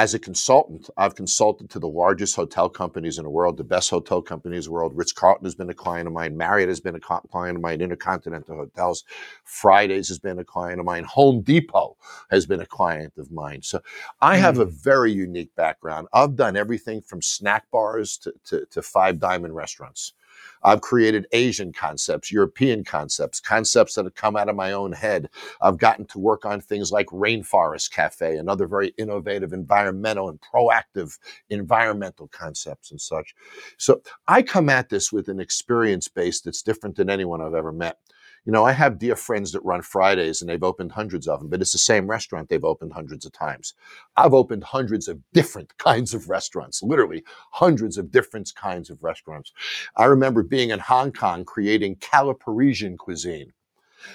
as 0.00 0.14
a 0.14 0.18
consultant, 0.18 0.88
I've 0.96 1.14
consulted 1.14 1.68
to 1.68 1.78
the 1.78 1.86
largest 1.86 2.34
hotel 2.34 2.70
companies 2.70 3.18
in 3.18 3.24
the 3.24 3.30
world, 3.30 3.58
the 3.58 3.64
best 3.64 3.90
hotel 3.90 4.22
companies 4.22 4.64
in 4.64 4.70
the 4.70 4.72
world. 4.72 4.96
Ritz 4.96 5.12
Carlton 5.12 5.44
has 5.44 5.54
been 5.54 5.68
a 5.68 5.74
client 5.74 6.06
of 6.06 6.14
mine. 6.14 6.38
Marriott 6.38 6.70
has 6.70 6.80
been 6.80 6.94
a 6.94 7.00
client 7.00 7.56
of 7.56 7.60
mine. 7.60 7.82
Intercontinental 7.82 8.56
Hotels, 8.56 9.04
Fridays 9.44 10.08
has 10.08 10.18
been 10.18 10.38
a 10.38 10.44
client 10.44 10.80
of 10.80 10.86
mine. 10.86 11.04
Home 11.04 11.42
Depot 11.42 11.98
has 12.30 12.46
been 12.46 12.62
a 12.62 12.66
client 12.66 13.12
of 13.18 13.30
mine. 13.30 13.60
So 13.60 13.82
I 14.22 14.38
have 14.38 14.54
mm. 14.54 14.62
a 14.62 14.64
very 14.64 15.12
unique 15.12 15.54
background. 15.54 16.08
I've 16.14 16.34
done 16.34 16.56
everything 16.56 17.02
from 17.02 17.20
snack 17.20 17.70
bars 17.70 18.16
to, 18.22 18.32
to, 18.44 18.64
to 18.70 18.80
five 18.80 19.18
diamond 19.20 19.54
restaurants. 19.54 20.14
I've 20.62 20.80
created 20.80 21.26
Asian 21.32 21.72
concepts, 21.72 22.30
European 22.30 22.84
concepts, 22.84 23.40
concepts 23.40 23.94
that 23.94 24.04
have 24.04 24.14
come 24.14 24.36
out 24.36 24.48
of 24.48 24.56
my 24.56 24.72
own 24.72 24.92
head. 24.92 25.30
I've 25.60 25.78
gotten 25.78 26.06
to 26.06 26.18
work 26.18 26.44
on 26.44 26.60
things 26.60 26.92
like 26.92 27.06
Rainforest 27.06 27.90
Cafe 27.90 28.36
and 28.36 28.48
other 28.48 28.66
very 28.66 28.94
innovative 28.98 29.52
environmental 29.52 30.28
and 30.28 30.40
proactive 30.40 31.18
environmental 31.48 32.28
concepts 32.28 32.90
and 32.90 33.00
such. 33.00 33.34
So 33.78 34.02
I 34.28 34.42
come 34.42 34.68
at 34.68 34.88
this 34.88 35.12
with 35.12 35.28
an 35.28 35.40
experience 35.40 36.08
base 36.08 36.40
that's 36.40 36.62
different 36.62 36.96
than 36.96 37.10
anyone 37.10 37.40
I've 37.40 37.54
ever 37.54 37.72
met. 37.72 37.98
You 38.46 38.52
know, 38.52 38.64
I 38.64 38.72
have 38.72 38.98
dear 38.98 39.16
friends 39.16 39.52
that 39.52 39.64
run 39.64 39.82
Fridays 39.82 40.40
and 40.40 40.48
they've 40.48 40.62
opened 40.62 40.92
hundreds 40.92 41.28
of 41.28 41.40
them, 41.40 41.48
but 41.48 41.60
it's 41.60 41.72
the 41.72 41.78
same 41.78 42.08
restaurant 42.08 42.48
they've 42.48 42.64
opened 42.64 42.92
hundreds 42.92 43.26
of 43.26 43.32
times. 43.32 43.74
I've 44.16 44.34
opened 44.34 44.64
hundreds 44.64 45.08
of 45.08 45.18
different 45.32 45.76
kinds 45.78 46.14
of 46.14 46.28
restaurants, 46.28 46.82
literally 46.82 47.22
hundreds 47.52 47.98
of 47.98 48.10
different 48.10 48.54
kinds 48.54 48.90
of 48.90 49.02
restaurants. 49.02 49.52
I 49.96 50.06
remember 50.06 50.42
being 50.42 50.70
in 50.70 50.78
Hong 50.78 51.12
Kong 51.12 51.44
creating 51.44 51.96
Caliparisian 51.96 52.96
cuisine 52.96 53.52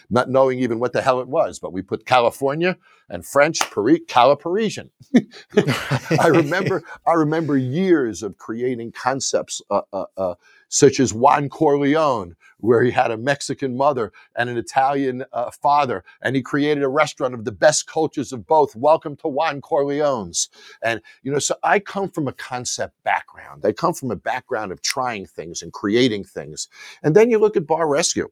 not 0.09 0.29
knowing 0.29 0.59
even 0.59 0.79
what 0.79 0.93
the 0.93 1.01
hell 1.01 1.19
it 1.19 1.27
was. 1.27 1.59
But 1.59 1.73
we 1.73 1.81
put 1.81 2.05
California 2.05 2.77
and 3.09 3.25
French, 3.25 3.59
Paris, 3.71 3.99
Caliparisian. 4.07 4.89
I 6.19 6.27
remember, 6.27 6.83
I 7.07 7.13
remember 7.13 7.57
years 7.57 8.23
of 8.23 8.37
creating 8.37 8.91
concepts 8.93 9.61
uh, 9.69 9.81
uh, 9.93 10.05
uh, 10.17 10.35
such 10.69 10.99
as 10.99 11.13
Juan 11.13 11.49
Corleone, 11.49 12.35
where 12.59 12.83
he 12.83 12.91
had 12.91 13.11
a 13.11 13.17
Mexican 13.17 13.75
mother 13.77 14.11
and 14.35 14.49
an 14.49 14.57
Italian 14.57 15.23
uh, 15.33 15.51
father, 15.51 16.03
and 16.21 16.35
he 16.35 16.41
created 16.41 16.83
a 16.83 16.89
restaurant 16.89 17.33
of 17.33 17.45
the 17.45 17.51
best 17.51 17.87
cultures 17.87 18.31
of 18.31 18.45
both. 18.47 18.75
Welcome 18.75 19.15
to 19.17 19.27
Juan 19.27 19.61
Corleone's. 19.61 20.49
And, 20.83 21.01
you 21.23 21.31
know, 21.31 21.39
so 21.39 21.55
I 21.63 21.79
come 21.79 22.09
from 22.09 22.27
a 22.27 22.33
concept 22.33 22.95
background. 23.03 23.63
I 23.65 23.71
come 23.71 23.93
from 23.93 24.11
a 24.11 24.15
background 24.15 24.71
of 24.71 24.81
trying 24.81 25.25
things 25.25 25.61
and 25.61 25.71
creating 25.71 26.23
things. 26.23 26.67
And 27.03 27.15
then 27.15 27.29
you 27.29 27.37
look 27.39 27.57
at 27.57 27.67
Bar 27.67 27.87
Rescue. 27.87 28.29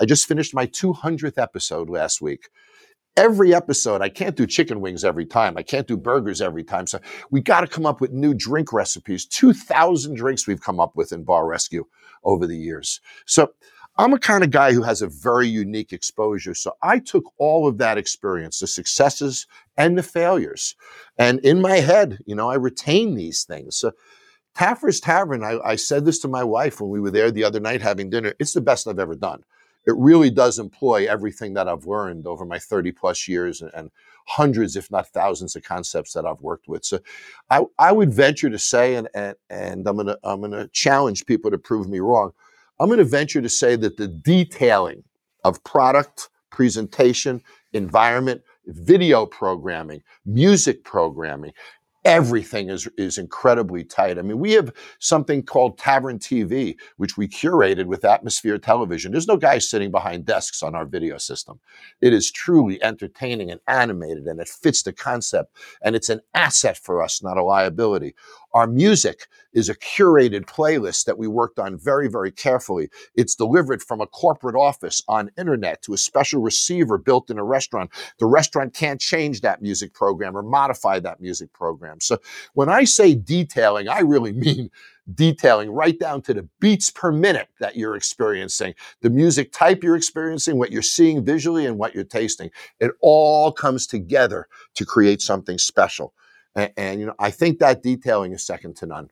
I 0.00 0.04
just 0.04 0.26
finished 0.26 0.54
my 0.54 0.66
200th 0.66 1.38
episode 1.38 1.88
last 1.88 2.20
week 2.20 2.50
every 3.16 3.54
episode, 3.54 4.02
I 4.02 4.08
can't 4.08 4.36
do 4.36 4.46
chicken 4.46 4.80
wings 4.80 5.04
every 5.04 5.26
time. 5.26 5.56
I 5.56 5.62
can't 5.62 5.86
do 5.86 5.96
burgers 5.96 6.40
every 6.40 6.64
time. 6.64 6.86
So 6.86 7.00
we 7.30 7.40
got 7.40 7.62
to 7.62 7.66
come 7.66 7.86
up 7.86 8.00
with 8.00 8.12
new 8.12 8.34
drink 8.34 8.72
recipes. 8.72 9.26
2,000 9.26 10.14
drinks 10.14 10.46
we've 10.46 10.60
come 10.60 10.80
up 10.80 10.96
with 10.96 11.12
in 11.12 11.24
Bar 11.24 11.46
Rescue 11.46 11.86
over 12.24 12.46
the 12.46 12.56
years. 12.56 13.00
So 13.24 13.52
I'm 13.98 14.12
a 14.12 14.18
kind 14.18 14.44
of 14.44 14.50
guy 14.50 14.72
who 14.72 14.82
has 14.82 15.00
a 15.00 15.08
very 15.08 15.48
unique 15.48 15.92
exposure. 15.92 16.54
So 16.54 16.72
I 16.82 16.98
took 16.98 17.24
all 17.38 17.66
of 17.66 17.78
that 17.78 17.96
experience, 17.96 18.58
the 18.58 18.66
successes 18.66 19.46
and 19.76 19.96
the 19.96 20.02
failures. 20.02 20.74
And 21.16 21.40
in 21.40 21.62
my 21.62 21.76
head, 21.76 22.18
you 22.26 22.34
know, 22.34 22.50
I 22.50 22.56
retain 22.56 23.14
these 23.14 23.44
things. 23.44 23.76
So 23.76 23.92
Taffer's 24.54 25.00
Tavern, 25.00 25.42
I, 25.42 25.58
I 25.64 25.76
said 25.76 26.04
this 26.04 26.18
to 26.20 26.28
my 26.28 26.44
wife 26.44 26.80
when 26.80 26.90
we 26.90 27.00
were 27.00 27.10
there 27.10 27.30
the 27.30 27.44
other 27.44 27.60
night 27.60 27.80
having 27.80 28.10
dinner. 28.10 28.34
It's 28.38 28.52
the 28.52 28.60
best 28.60 28.86
I've 28.86 28.98
ever 28.98 29.14
done 29.14 29.42
it 29.86 29.94
really 29.96 30.30
does 30.30 30.58
employ 30.58 31.06
everything 31.08 31.54
that 31.54 31.68
I've 31.68 31.86
learned 31.86 32.26
over 32.26 32.44
my 32.44 32.58
30 32.58 32.92
plus 32.92 33.28
years 33.28 33.62
and, 33.62 33.70
and 33.74 33.90
hundreds, 34.26 34.76
if 34.76 34.90
not 34.90 35.08
thousands, 35.08 35.54
of 35.54 35.62
concepts 35.62 36.12
that 36.12 36.26
I've 36.26 36.40
worked 36.40 36.68
with. 36.68 36.84
So 36.84 36.98
I, 37.50 37.62
I 37.78 37.92
would 37.92 38.12
venture 38.12 38.50
to 38.50 38.58
say, 38.58 38.96
and, 38.96 39.08
and, 39.14 39.36
and 39.48 39.86
I'm 39.86 39.96
gonna 39.96 40.16
I'm 40.24 40.40
gonna 40.40 40.68
challenge 40.68 41.26
people 41.26 41.50
to 41.50 41.58
prove 41.58 41.88
me 41.88 42.00
wrong. 42.00 42.32
I'm 42.80 42.90
gonna 42.90 43.04
venture 43.04 43.40
to 43.40 43.48
say 43.48 43.76
that 43.76 43.96
the 43.96 44.08
detailing 44.08 45.04
of 45.44 45.62
product, 45.62 46.28
presentation, 46.50 47.40
environment, 47.72 48.42
video 48.66 49.24
programming, 49.26 50.02
music 50.24 50.82
programming, 50.82 51.52
everything 52.06 52.70
is, 52.70 52.88
is 52.96 53.18
incredibly 53.18 53.82
tight. 53.82 54.16
I 54.16 54.22
mean, 54.22 54.38
we 54.38 54.52
have 54.52 54.72
something 55.00 55.42
called 55.42 55.76
Tavern 55.76 56.20
TV, 56.20 56.76
which 56.98 57.16
we 57.16 57.26
curated 57.26 57.86
with 57.86 58.04
Atmosphere 58.04 58.58
Television. 58.58 59.10
There's 59.10 59.26
no 59.26 59.36
guy 59.36 59.58
sitting 59.58 59.90
behind 59.90 60.24
desks 60.24 60.62
on 60.62 60.76
our 60.76 60.86
video 60.86 61.18
system. 61.18 61.58
It 62.00 62.12
is 62.12 62.30
truly 62.30 62.80
entertaining 62.80 63.50
and 63.50 63.60
animated, 63.66 64.26
and 64.26 64.38
it 64.38 64.48
fits 64.48 64.84
the 64.84 64.92
concept, 64.92 65.56
and 65.82 65.96
it's 65.96 66.08
an 66.08 66.20
asset 66.32 66.78
for 66.78 67.02
us, 67.02 67.24
not 67.24 67.38
a 67.38 67.44
liability. 67.44 68.14
Our 68.56 68.66
music 68.66 69.28
is 69.52 69.68
a 69.68 69.74
curated 69.74 70.46
playlist 70.46 71.04
that 71.04 71.18
we 71.18 71.28
worked 71.28 71.58
on 71.58 71.78
very, 71.78 72.08
very 72.08 72.32
carefully. 72.32 72.88
It's 73.14 73.34
delivered 73.34 73.82
from 73.82 74.00
a 74.00 74.06
corporate 74.06 74.56
office 74.56 75.02
on 75.08 75.30
internet 75.36 75.82
to 75.82 75.92
a 75.92 75.98
special 75.98 76.40
receiver 76.40 76.96
built 76.96 77.28
in 77.28 77.38
a 77.38 77.44
restaurant. 77.44 77.90
The 78.18 78.24
restaurant 78.24 78.72
can't 78.72 78.98
change 78.98 79.42
that 79.42 79.60
music 79.60 79.92
program 79.92 80.34
or 80.34 80.42
modify 80.42 81.00
that 81.00 81.20
music 81.20 81.52
program. 81.52 82.00
So 82.00 82.16
when 82.54 82.70
I 82.70 82.84
say 82.84 83.14
detailing, 83.14 83.88
I 83.88 84.00
really 84.00 84.32
mean 84.46 84.70
detailing 85.14 85.70
right 85.70 85.98
down 85.98 86.22
to 86.22 86.32
the 86.32 86.48
beats 86.58 86.90
per 86.90 87.12
minute 87.12 87.48
that 87.60 87.76
you're 87.76 87.94
experiencing, 87.94 88.74
the 89.02 89.10
music 89.10 89.52
type 89.52 89.84
you're 89.84 89.96
experiencing, 89.96 90.58
what 90.58 90.72
you're 90.72 90.82
seeing 90.82 91.26
visually, 91.26 91.66
and 91.66 91.78
what 91.78 91.94
you're 91.94 92.04
tasting. 92.04 92.50
It 92.80 92.92
all 93.02 93.52
comes 93.52 93.86
together 93.86 94.48
to 94.76 94.86
create 94.86 95.20
something 95.20 95.58
special. 95.58 96.14
And, 96.56 96.72
and, 96.76 97.00
you 97.00 97.06
know, 97.06 97.14
I 97.18 97.30
think 97.30 97.60
that 97.60 97.82
detailing 97.82 98.32
is 98.32 98.44
second 98.44 98.76
to 98.78 98.86
none. 98.86 99.10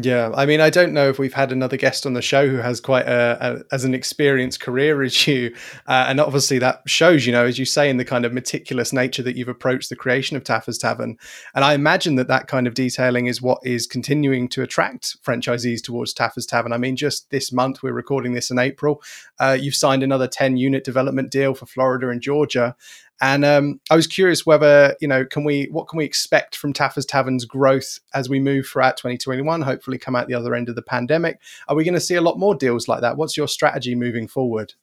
Yeah, 0.00 0.30
I 0.36 0.46
mean, 0.46 0.60
I 0.60 0.70
don't 0.70 0.92
know 0.92 1.08
if 1.08 1.18
we've 1.18 1.34
had 1.34 1.50
another 1.50 1.76
guest 1.76 2.06
on 2.06 2.12
the 2.12 2.22
show 2.22 2.46
who 2.46 2.58
has 2.58 2.80
quite 2.80 3.08
a, 3.08 3.36
a 3.40 3.74
as 3.74 3.82
an 3.82 3.94
experienced 3.94 4.60
career 4.60 5.02
as 5.02 5.26
you, 5.26 5.52
uh, 5.88 6.04
and 6.06 6.20
obviously 6.20 6.60
that 6.60 6.82
shows, 6.86 7.26
you 7.26 7.32
know, 7.32 7.44
as 7.44 7.58
you 7.58 7.64
say, 7.64 7.90
in 7.90 7.96
the 7.96 8.04
kind 8.04 8.24
of 8.24 8.32
meticulous 8.32 8.92
nature 8.92 9.24
that 9.24 9.34
you've 9.34 9.48
approached 9.48 9.88
the 9.88 9.96
creation 9.96 10.36
of 10.36 10.44
Taffer's 10.44 10.78
Tavern. 10.78 11.16
And 11.52 11.64
I 11.64 11.74
imagine 11.74 12.14
that 12.14 12.28
that 12.28 12.46
kind 12.46 12.68
of 12.68 12.74
detailing 12.74 13.26
is 13.26 13.42
what 13.42 13.58
is 13.64 13.88
continuing 13.88 14.48
to 14.50 14.62
attract 14.62 15.20
franchisees 15.24 15.82
towards 15.82 16.12
Taffer's 16.12 16.46
Tavern. 16.46 16.72
I 16.72 16.78
mean, 16.78 16.94
just 16.94 17.28
this 17.30 17.50
month, 17.50 17.82
we're 17.82 17.92
recording 17.92 18.34
this 18.34 18.52
in 18.52 18.58
April, 18.60 19.02
uh, 19.40 19.58
you've 19.60 19.74
signed 19.74 20.04
another 20.04 20.28
ten 20.28 20.56
unit 20.56 20.84
development 20.84 21.32
deal 21.32 21.54
for 21.54 21.66
Florida 21.66 22.10
and 22.10 22.20
Georgia, 22.20 22.76
and 23.20 23.44
um, 23.44 23.80
I 23.90 23.96
was 23.96 24.06
curious 24.06 24.46
whether 24.46 24.94
you 25.00 25.08
know, 25.08 25.24
can 25.24 25.44
we 25.44 25.68
what 25.70 25.88
can 25.88 25.96
we 25.96 26.04
expect 26.04 26.56
from 26.56 26.72
Taffer's 26.72 27.06
Tavern's 27.06 27.44
growth 27.44 28.00
as 28.14 28.28
we 28.28 28.40
move 28.40 28.66
throughout 28.66 28.96
2021? 28.96 29.62
Hopefully, 29.62 29.98
come 29.98 30.16
out 30.16 30.28
the 30.28 30.34
other 30.34 30.54
end 30.54 30.68
of 30.68 30.74
the 30.74 30.82
pandemic. 30.82 31.40
Are 31.68 31.76
we 31.76 31.84
going 31.84 31.94
to 31.94 32.00
see 32.00 32.14
a 32.14 32.20
lot 32.20 32.38
more 32.38 32.54
deals 32.54 32.88
like 32.88 33.00
that? 33.00 33.16
What's 33.16 33.36
your 33.36 33.48
strategy 33.48 33.94
moving 33.94 34.28
forward? 34.28 34.74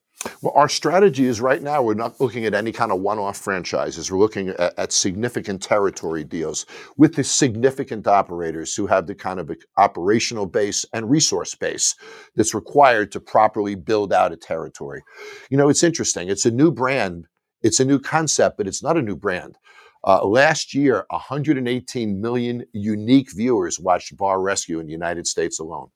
Well, 0.41 0.54
our 0.56 0.69
strategy 0.69 1.26
is 1.26 1.39
right 1.39 1.62
now 1.62 1.84
we're 1.84 1.93
not 1.93 2.19
looking 2.19 2.45
at 2.45 2.54
any 2.54 2.71
kind 2.71 2.91
of 2.91 3.00
one-off 3.00 3.38
franchises. 3.38 4.12
We're 4.12 4.17
looking 4.17 4.50
at, 4.50 4.74
at, 4.78 4.91
significant 4.91 5.62
territory 5.62 6.24
deals 6.24 6.65
with 6.98 7.15
the 7.15 7.24
significant 7.24 8.08
operators 8.08 8.76
who 8.76 8.88
have 8.88 9.08
the 9.08 9.13
kind 9.13 9.39
of 9.39 9.52
operational 9.78 10.45
base 10.45 10.86
and 10.93 11.10
resource 11.10 11.54
base 11.54 11.95
that's 12.36 12.56
required 12.56 13.12
to 13.12 13.19
properly 13.19 13.76
build 13.76 14.13
out 14.13 14.32
a 14.32 14.38
territory. 14.38 15.04
You 15.50 15.58
know, 15.58 15.69
it's 15.69 15.84
interesting. 15.84 16.30
It's 16.30 16.45
a 16.45 16.52
new 16.52 16.71
brand 16.71 17.28
it's 17.65 17.80
a 17.80 17.86
new 17.86 17.99
concept, 17.99 18.58
but 18.58 18.67
it's 18.67 18.84
not 18.84 18.95
a 18.95 19.01
new 19.01 19.15
brand. 19.15 19.58
Uh, 20.04 20.23
last 20.23 20.75
year, 20.75 21.04
118 21.10 22.21
million 22.21 22.63
unique 22.73 23.32
viewers 23.34 23.80
watched 23.80 24.15
Bar 24.15 24.39
Rescue 24.39 24.80
in 24.80 24.86
the 24.86 24.91
United 24.91 25.25
States 25.25 25.60
alone. 25.60 25.89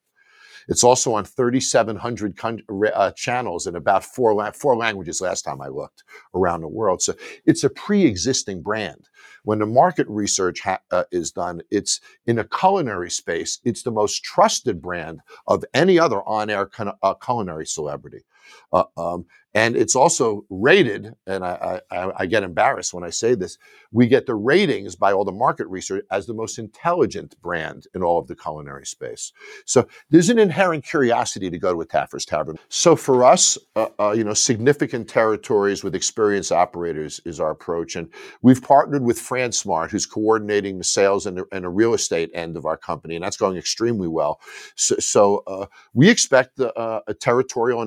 It's 0.68 0.84
also 0.84 1.14
on 1.14 1.26
3,700 1.26 2.36
con- 2.36 2.64
uh, 2.96 3.12
channels 3.12 3.68
in 3.68 3.76
about 3.76 4.04
four, 4.04 4.34
la- 4.34 4.50
four 4.50 4.76
languages 4.76 5.22
last 5.22 5.44
time 5.44 5.62
I 5.62 5.68
looked 5.68 6.04
around 6.34 6.62
the 6.62 6.68
world. 6.68 7.04
So 7.04 7.14
it's 7.46 7.64
a 7.64 7.70
pre 7.70 8.04
existing 8.04 8.64
brand. 8.64 9.08
When 9.44 9.60
the 9.60 9.68
market 9.68 10.08
research 10.10 10.62
ha- 10.62 10.82
uh, 10.90 11.04
is 11.12 11.32
done, 11.32 11.62
it's 11.70 12.02
in 12.26 12.40
a 12.40 12.44
culinary 12.46 13.12
space, 13.12 13.60
it's 13.64 13.84
the 13.84 13.92
most 13.92 14.24
trusted 14.24 14.82
brand 14.82 15.20
of 15.46 15.64
any 15.76 16.00
other 16.00 16.28
on 16.28 16.50
air 16.50 16.66
con- 16.66 16.98
uh, 17.04 17.14
culinary 17.14 17.68
celebrity. 17.68 18.24
Uh, 18.72 18.84
um, 18.98 19.26
and 19.56 19.76
it's 19.76 19.96
also 19.96 20.46
rated, 20.50 21.16
and 21.26 21.44
I, 21.44 21.82
I, 21.92 22.12
I, 22.18 22.26
get 22.28 22.44
embarrassed 22.44 22.94
when 22.94 23.04
I 23.04 23.10
say 23.10 23.34
this, 23.34 23.58
we 23.92 24.06
get 24.06 24.28
the 24.28 24.36
ratings 24.36 24.96
by 24.96 25.12
all 25.12 25.26
the 25.26 25.32
market 25.32 25.68
research 25.68 26.06
as 26.12 26.28
the 26.28 26.36
most 26.36 26.60
intelligent 26.60 27.36
brand 27.42 27.88
in 27.96 28.04
all 28.04 28.20
of 28.20 28.28
the 28.28 28.36
culinary 28.36 28.86
space. 28.86 29.34
So 29.66 29.88
there's 30.12 30.30
an 30.30 30.38
inherent 30.38 30.86
curiosity 30.86 31.50
to 31.50 31.58
go 31.58 31.74
to 31.74 31.82
a 31.82 31.86
Taffer's 31.86 32.26
Tavern. 32.26 32.58
So 32.70 32.96
for 32.96 33.24
us, 33.24 33.58
uh, 33.76 33.88
uh, 34.00 34.12
you 34.12 34.24
know, 34.24 34.36
significant 34.36 35.10
territories 35.10 35.84
with 35.84 35.96
experienced 35.96 36.52
operators 36.52 37.20
is 37.26 37.40
our 37.40 37.50
approach. 37.50 37.96
And 37.96 38.08
we've 38.44 38.62
partnered 38.62 39.04
with 39.04 39.18
FranSmart, 39.18 39.90
who's 39.90 40.06
coordinating 40.06 40.78
the 40.78 40.84
sales 40.84 41.26
and 41.26 41.38
the, 41.38 41.46
and 41.52 41.64
the 41.64 41.70
real 41.70 41.96
estate 41.96 42.30
end 42.36 42.56
of 42.56 42.66
our 42.66 42.78
company, 42.78 43.16
and 43.16 43.24
that's 43.24 43.38
going 43.38 43.58
extremely 43.58 44.08
well. 44.08 44.40
So, 44.76 44.96
so 45.00 45.44
uh, 45.48 45.66
we 45.96 46.08
expect 46.08 46.60
uh, 46.60 47.02
a 47.08 47.14
territorial 47.16 47.82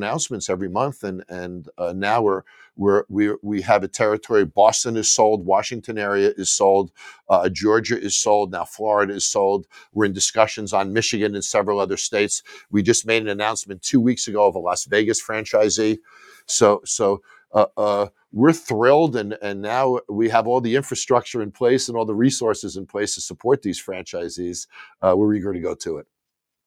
every 0.50 0.68
month, 0.68 1.05
and, 1.05 1.24
and 1.28 1.52
and 1.52 1.68
uh, 1.78 1.92
now 1.92 2.22
we're 2.22 2.42
we're 2.76 3.05
we 3.09 3.35
we 3.42 3.61
have 3.62 3.83
a 3.83 3.88
territory. 3.88 4.44
Boston 4.44 4.96
is 4.96 5.11
sold, 5.11 5.44
Washington 5.44 5.98
area 5.98 6.33
is 6.37 6.50
sold, 6.50 6.92
uh, 7.28 7.48
Georgia 7.48 8.00
is 8.00 8.16
sold, 8.16 8.52
now 8.52 8.64
Florida 8.64 9.14
is 9.14 9.24
sold. 9.24 9.66
We're 9.92 10.07
in 10.07 10.12
discussions 10.12 10.72
on 10.72 10.92
Michigan 10.92 11.35
and 11.35 11.44
several 11.44 11.78
other 11.78 11.96
states. 11.96 12.42
We 12.70 12.83
just 12.83 13.07
made 13.07 13.22
an 13.22 13.28
announcement 13.28 13.83
two 13.83 14.00
weeks 14.00 14.28
ago 14.28 14.46
of 14.46 14.55
a 14.55 14.59
Las 14.59 14.85
Vegas 14.87 15.22
franchisee. 15.22 15.98
So 16.46 16.81
so. 16.85 17.22
Uh, 17.55 17.66
uh, 17.76 18.07
we're 18.33 18.50
thrilled, 18.50 19.14
and 19.14 19.37
and 19.42 19.61
now 19.61 20.00
we 20.09 20.31
have 20.31 20.46
all 20.46 20.62
the 20.62 20.74
infrastructure 20.74 21.42
in 21.42 21.52
place 21.52 21.88
and 21.88 21.98
all 21.98 22.07
the 22.07 22.14
resources 22.14 22.78
in 22.78 22.87
place 22.87 23.14
to 23.14 23.20
support 23.20 23.61
these 23.61 23.78
franchisees. 23.78 24.66
Uh, 25.02 25.14
we're 25.14 25.35
eager 25.35 25.52
to 25.52 25.61
go 25.61 25.74
to 25.74 25.98
it. 25.98 26.07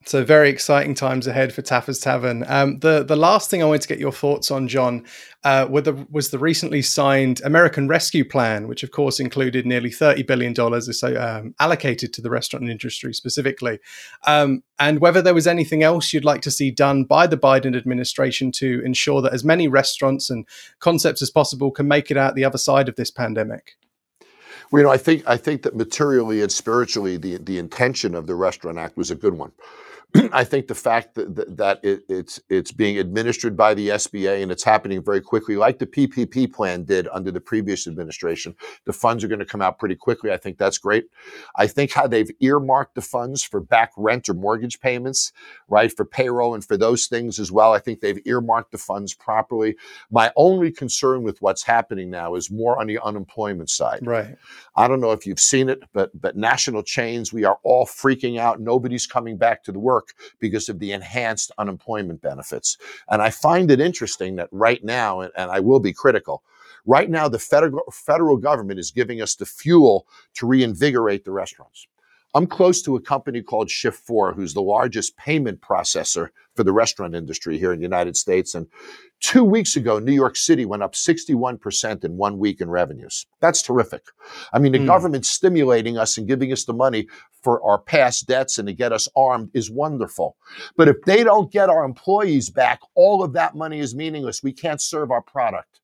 So 0.08 0.24
very 0.24 0.50
exciting 0.50 0.94
times 0.94 1.26
ahead 1.26 1.52
for 1.52 1.64
Taffer's 1.64 1.98
Tavern. 1.98 2.46
Um, 2.48 2.78
the 2.78 3.04
the 3.04 3.16
last 3.16 3.50
thing 3.50 3.64
I 3.64 3.66
wanted 3.66 3.82
to 3.82 3.88
get 3.88 3.98
your 3.98 4.12
thoughts 4.12 4.52
on, 4.52 4.68
Jon, 4.68 5.04
uh, 5.44 5.66
the, 5.66 6.06
was 6.12 6.30
the 6.30 6.38
recently 6.38 6.84
signed 6.84 7.42
American 7.44 7.88
Rescue 7.88 8.24
Plan, 8.24 8.68
which 8.68 8.84
of 8.84 8.92
course 8.92 9.20
included 9.20 9.66
nearly 9.66 9.90
thirty 9.90 10.22
billion 10.22 10.54
dollars 10.54 11.00
so 11.00 11.20
um, 11.20 11.56
allocated 11.60 12.14
to 12.14 12.22
the 12.22 12.30
restaurant 12.30 12.70
industry 12.70 13.16
specifically, 13.16 13.80
um, 14.28 14.62
and 14.78 15.00
whether 15.00 15.24
there 15.24 15.34
was 15.34 15.48
anything 15.48 15.82
else 15.82 16.14
you'd 16.14 16.24
like 16.24 16.42
to 16.44 16.52
see 16.52 16.70
done 16.70 17.04
by 17.04 17.26
the 17.26 17.38
Biden 17.38 17.76
administration 17.76 18.52
to 18.52 18.84
ensure 18.86 19.24
that 19.24 19.34
as 19.34 19.44
many 19.44 19.68
restaurants 19.68 20.30
and 20.30 20.48
concepts 20.78 21.24
as 21.24 21.32
possible 21.32 21.72
can 21.72 21.88
make 21.88 22.12
it 22.12 22.18
out 22.18 22.36
the 22.36 22.46
other 22.46 22.60
side 22.60 22.88
of 22.88 22.96
this 22.96 23.10
pandemic. 23.10 23.72
Well, 24.70 24.82
you 24.82 24.84
know, 24.86 24.94
I 24.94 24.98
think 24.98 25.28
I 25.28 25.38
think 25.38 25.64
that 25.64 25.76
materially 25.76 26.44
and 26.44 26.52
spiritually, 26.52 27.18
the 27.18 27.38
the 27.38 27.58
intention 27.58 28.14
of 28.14 28.28
the 28.28 28.36
Restaurant 28.36 28.78
Act 28.78 28.98
was 28.98 29.10
a 29.10 29.16
good 29.16 29.34
one. 29.34 29.52
I 30.34 30.44
think 30.44 30.68
the 30.68 30.76
fact 30.76 31.16
that, 31.16 31.58
that 31.58 31.80
it, 31.84 32.04
it's 32.08 32.40
it's 32.50 32.72
being 32.72 32.98
administered 32.98 33.58
by 33.58 33.74
the 33.74 33.90
SBA 33.90 34.42
and 34.42 34.52
it's 34.52 34.64
happening 34.64 35.04
very 35.04 35.22
quickly, 35.22 35.56
like 35.56 35.80
the 35.80 35.86
PPP 35.86 36.52
plan 36.54 36.84
did 36.84 37.08
under 37.12 37.32
the 37.32 37.42
previous 37.42 37.88
administration, 37.88 38.56
the 38.86 38.94
funds 38.94 39.24
are 39.24 39.28
going 39.28 39.40
to 39.40 39.46
come 39.46 39.62
out 39.62 39.80
pretty 39.80 39.96
quickly. 39.96 40.32
I 40.32 40.38
think 40.38 40.58
that's 40.58 40.78
great. 40.78 41.06
I 41.56 41.68
think 41.68 41.92
how 41.92 42.08
they've 42.08 42.30
earmarked 42.40 42.96
the 42.96 43.02
funds 43.02 43.44
for 43.44 43.60
back 43.60 43.92
rent 43.98 44.30
or 44.30 44.34
mortgage 44.34 44.80
payments, 44.80 45.34
right, 45.68 45.92
for 45.92 46.06
payroll 46.06 46.54
and 46.54 46.64
for 46.64 46.78
those 46.78 47.08
things 47.08 47.40
as 47.40 47.52
well. 47.52 47.74
I 47.74 47.80
think 47.80 48.00
they've 48.00 48.22
earmarked 48.26 48.72
the 48.72 48.78
funds 48.78 49.14
properly. 49.14 49.76
My 50.12 50.32
only 50.36 50.72
concern 50.72 51.24
with 51.24 51.42
what's 51.42 51.64
happening 51.64 52.10
now 52.10 52.36
is 52.36 52.52
more 52.52 52.80
on 52.80 52.88
the 52.88 53.00
unemployment 53.04 53.70
side. 53.70 54.06
Right. 54.06 54.36
I 54.76 54.88
don't 54.88 55.02
know 55.02 55.12
if 55.12 55.26
you've 55.26 55.40
seen 55.40 55.70
it, 55.70 55.84
but 55.94 56.12
but 56.20 56.36
national 56.38 56.84
chains, 56.84 57.34
we 57.34 57.44
are 57.44 57.60
all 57.64 57.86
freaking 57.86 58.40
out. 58.40 58.60
Nobody's 58.60 59.08
coming 59.08 59.38
back 59.38 59.64
to 59.64 59.72
the 59.72 59.80
work 59.80 59.95
work 59.96 60.14
because 60.40 60.70
of 60.70 60.80
the 60.80 60.92
enhanced 60.92 61.52
unemployment 61.58 62.22
benefits. 62.22 62.78
And 63.10 63.22
I 63.22 63.30
find 63.30 63.72
it 63.72 63.80
interesting 63.80 64.36
that 64.36 64.50
right 64.52 64.84
now, 64.84 65.22
and, 65.22 65.32
I 65.58 65.60
will 65.60 65.80
be 65.80 65.94
critical, 65.94 66.44
right 66.86 67.10
now 67.10 67.30
the 67.30 67.40
federal, 67.40 67.84
federal 67.92 68.38
government 68.38 68.80
is 68.80 68.92
giving 68.92 69.22
us 69.22 69.36
the 69.36 69.46
fuel 69.46 70.06
to 70.38 70.48
reinvigorate 70.48 71.24
the 71.24 71.32
restaurants. 71.32 71.88
I'm 72.36 72.48
close 72.48 72.82
to 72.82 72.98
a 72.98 73.02
company 73.02 73.42
called 73.42 73.70
Shift4, 73.70 74.36
who's 74.36 74.54
the 74.54 74.62
largest 74.62 75.16
payment 75.16 75.62
processor 75.62 76.28
for 76.54 76.66
the 76.66 76.74
restaurant 76.74 77.16
industry 77.16 77.58
here 77.58 77.72
in 77.72 77.80
the 77.80 77.86
United 77.86 78.18
States. 78.18 78.56
And 78.56 78.68
two 79.22 79.46
weeks 79.46 79.78
ago, 79.78 80.00
New 80.00 80.12
York 80.12 80.36
City 80.36 80.66
went 80.66 80.84
up 80.84 80.96
61% 80.96 82.04
in 82.04 82.18
one 82.18 82.38
week 82.38 82.60
in 82.60 82.70
revenues. 82.70 83.26
That's 83.40 83.62
terrific. 83.62 84.04
I 84.52 84.60
mean, 84.60 84.74
the 84.74 84.80
mm. 84.80 84.86
government 84.86 85.26
stimulating 85.26 85.98
us 85.98 86.18
and 86.18 86.28
giving 86.28 86.52
us 86.52 86.66
the 86.66 86.74
money 86.74 87.08
for 87.42 87.64
our 87.64 87.80
past 87.80 88.28
debts 88.28 88.58
and 88.58 88.68
to 88.68 88.74
get 88.74 88.92
us 88.92 89.08
armed 89.16 89.50
is 89.54 89.72
wonderful. 89.72 90.36
But 90.76 90.90
if 90.90 90.98
they 91.06 91.24
don't 91.24 91.54
get 91.54 91.70
our 91.70 91.86
employees 91.86 92.50
back, 92.50 92.82
all 92.96 93.24
of 93.24 93.32
that 93.32 93.56
money 93.56 93.80
is 93.80 93.96
meaningless. 93.96 94.44
We 94.44 94.52
can't 94.52 94.82
serve 94.82 95.10
our 95.10 95.22
product. 95.22 95.80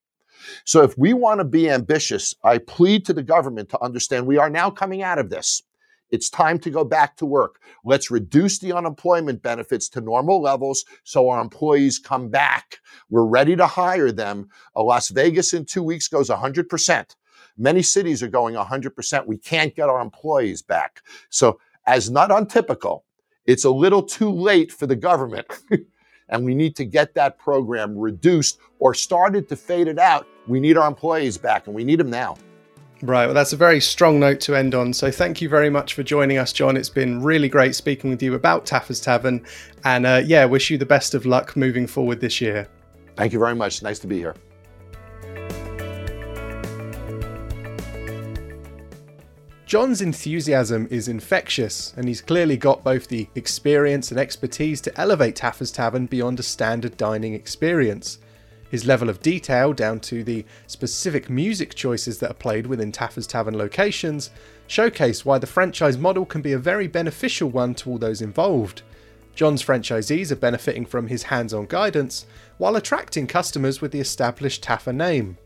So 0.66 0.84
if 0.84 0.98
we 0.98 1.14
want 1.14 1.40
to 1.40 1.46
be 1.46 1.70
ambitious, 1.70 2.36
I 2.44 2.58
plead 2.58 3.06
to 3.06 3.14
the 3.14 3.24
government 3.24 3.70
to 3.70 3.82
understand 3.82 4.28
we 4.28 4.38
are 4.38 4.50
now 4.50 4.70
coming 4.70 5.02
out 5.02 5.18
of 5.18 5.30
this. 5.30 5.64
It's 6.12 6.30
time 6.30 6.60
to 6.60 6.70
go 6.70 6.84
back 6.84 7.16
to 7.18 7.26
work. 7.26 7.62
Let's 7.84 8.12
reduce 8.12 8.60
the 8.60 8.74
unemployment 8.74 9.42
benefits 9.42 9.90
to 9.90 10.02
normal 10.02 10.42
levels 10.42 10.86
so 11.04 11.30
our 11.30 11.42
employees 11.42 12.00
come 12.00 12.30
back. 12.30 12.78
We're 13.10 13.26
ready 13.26 13.56
to 13.56 13.66
hire 13.66 14.12
them. 14.12 14.50
Uh, 14.76 14.84
Las 14.84 15.10
Vegas 15.10 15.54
in 15.54 15.66
two 15.66 15.84
weeks 15.84 16.08
goes 16.08 16.30
100%. 16.30 17.16
Many 17.58 17.82
cities 17.82 18.22
are 18.22 18.28
going 18.28 18.56
100%. 18.56 19.28
We 19.28 19.38
can't 19.38 19.76
get 19.76 19.90
our 19.90 20.02
employees 20.02 20.62
back. 20.62 21.02
So, 21.30 21.60
as 21.88 22.12
not 22.12 22.30
untypical, 22.30 23.06
it's 23.46 23.66
a 23.66 23.72
little 23.72 24.04
too 24.04 24.32
late 24.32 24.72
for 24.72 24.86
the 24.86 24.96
government. 24.96 25.48
and 26.30 26.46
we 26.46 26.56
need 26.56 26.76
to 26.76 26.86
get 26.86 27.14
that 27.16 27.38
program 27.38 27.98
reduced 27.98 28.60
or 28.80 28.94
started 28.94 29.50
to 29.50 29.56
fade 29.56 29.88
it 29.88 30.00
out. 30.00 30.28
We 30.48 30.60
need 30.60 30.78
our 30.78 30.88
employees 30.88 31.38
back 31.38 31.68
and 31.68 31.76
we 31.76 31.84
need 31.84 32.00
them 32.00 32.10
now. 32.10 32.38
Right. 33.04 33.26
Well, 33.26 33.34
that's 33.34 33.52
a 33.52 33.58
very 33.58 33.82
strong 33.82 34.20
note 34.20 34.40
to 34.42 34.56
end 34.56 34.76
on. 34.76 34.94
So 34.94 35.10
thank 35.10 35.42
you 35.42 35.50
very 35.50 35.72
much 35.72 35.96
for 35.96 36.04
joining 36.04 36.38
us, 36.38 36.54
Jon. 36.54 36.78
It's 36.78 36.90
been 36.90 37.24
really 37.24 37.50
great 37.50 37.74
speaking 37.74 38.12
with 38.12 38.22
you 38.22 38.36
about 38.36 38.68
Taffer's 38.68 39.02
Tavern. 39.02 39.44
And 39.84 40.06
uh, 40.06 40.22
yeah, 40.24 40.46
wish 40.46 40.70
you 40.70 40.78
the 40.78 40.86
best 40.86 41.16
of 41.16 41.26
luck 41.26 41.56
moving 41.58 41.88
forward 41.88 42.22
this 42.22 42.40
year. 42.40 42.68
Thank 43.18 43.34
you 43.34 43.40
very 43.40 43.56
much. 43.56 43.82
Nice 43.82 43.98
to 44.00 44.08
be 44.08 44.20
here. 44.20 44.36
Jon's 49.66 50.02
enthusiasm 50.02 50.86
is 50.92 51.08
infectious, 51.08 51.94
and 51.96 52.06
he's 52.06 52.22
clearly 52.22 52.58
got 52.58 52.84
both 52.84 53.08
the 53.08 53.30
experience 53.36 54.12
and 54.12 54.20
expertise 54.20 54.82
to 54.82 55.00
elevate 55.00 55.38
Taffer's 55.38 55.72
Tavern 55.72 56.08
beyond 56.08 56.42
a 56.42 56.44
standard 56.44 56.98
dining 56.98 57.34
experience. 57.34 58.20
His 58.72 58.86
level 58.86 59.10
of 59.10 59.22
detail, 59.22 59.74
down 59.74 60.00
to 60.00 60.24
the 60.24 60.46
specific 60.66 61.30
music 61.30 61.76
choices 61.76 62.20
that 62.20 62.32
are 62.32 62.36
played 62.36 62.66
within 62.66 62.94
Taffer's 62.94 63.28
Tavern 63.28 63.58
locations, 63.58 64.30
showcase 64.66 65.26
why 65.26 65.40
the 65.40 65.46
franchise 65.46 65.98
model 65.98 66.26
can 66.26 66.42
be 66.42 66.54
a 66.54 66.58
very 66.58 66.88
beneficial 66.88 67.50
one 67.50 67.76
to 67.76 67.90
all 67.90 67.98
those 67.98 68.22
involved. 68.22 68.84
Jon's 69.36 69.62
franchisees 69.62 70.32
are 70.32 70.38
benefiting 70.38 70.86
from 70.86 71.08
his 71.08 71.24
hands 71.24 71.54
on 71.54 71.66
guidance, 71.66 72.26
while 72.60 72.78
attracting 72.78 73.28
customers 73.28 73.82
with 73.82 73.92
the 73.92 74.00
established 74.00 74.64
Taffer 74.64 74.96
name. 74.96 75.38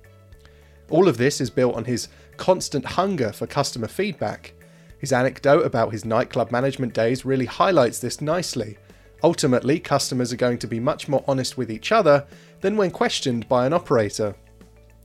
All 0.91 1.07
of 1.07 1.17
this 1.17 1.41
is 1.41 1.49
built 1.49 1.73
on 1.73 1.85
his 1.85 2.09
constant 2.37 2.85
hunger 2.85 3.31
for 3.31 3.47
customer 3.47 3.87
feedback. 3.87 4.53
His 4.99 5.11
anecdote 5.11 5.65
about 5.65 5.93
his 5.93 6.05
nightclub 6.05 6.51
management 6.51 6.93
days 6.93 7.25
really 7.25 7.45
highlights 7.45 7.97
this 7.97 8.21
nicely. 8.21 8.77
Ultimately, 9.23 9.79
customers 9.79 10.31
are 10.31 10.37
going 10.37 10.57
to 10.59 10.67
be 10.67 10.79
much 10.79 11.07
more 11.07 11.23
honest 11.27 11.57
with 11.57 11.71
each 11.71 11.91
other 11.91 12.25
than 12.61 12.77
when 12.77 12.91
questioned 12.91 13.47
by 13.47 13.65
an 13.65 13.73
operator. 13.73 14.35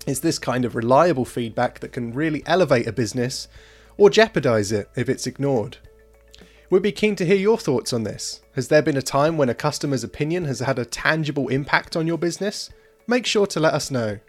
It's 0.06 0.20
this 0.20 0.38
kind 0.38 0.64
of 0.64 0.74
reliable 0.74 1.24
feedback 1.24 1.80
that 1.80 1.92
can 1.92 2.12
really 2.12 2.42
elevate 2.46 2.86
a 2.86 2.92
business 2.92 3.48
or 3.96 4.10
jeopardize 4.10 4.72
it 4.72 4.88
if 4.96 5.08
it's 5.08 5.26
ignored. 5.26 5.78
We'd 6.70 6.82
be 6.82 6.92
keen 6.92 7.16
to 7.16 7.26
hear 7.26 7.36
your 7.36 7.58
thoughts 7.58 7.92
on 7.92 8.04
this. 8.04 8.42
Has 8.54 8.68
there 8.68 8.82
been 8.82 8.96
a 8.96 9.02
time 9.02 9.36
when 9.36 9.48
a 9.48 9.54
customer's 9.54 10.04
opinion 10.04 10.44
has 10.44 10.60
had 10.60 10.78
a 10.78 10.84
tangible 10.84 11.48
impact 11.48 11.96
on 11.96 12.06
your 12.06 12.18
business? 12.18 12.70
Make 13.06 13.26
sure 13.26 13.46
to 13.48 13.60
let 13.60 13.74
us 13.74 13.90
know. 13.90 14.20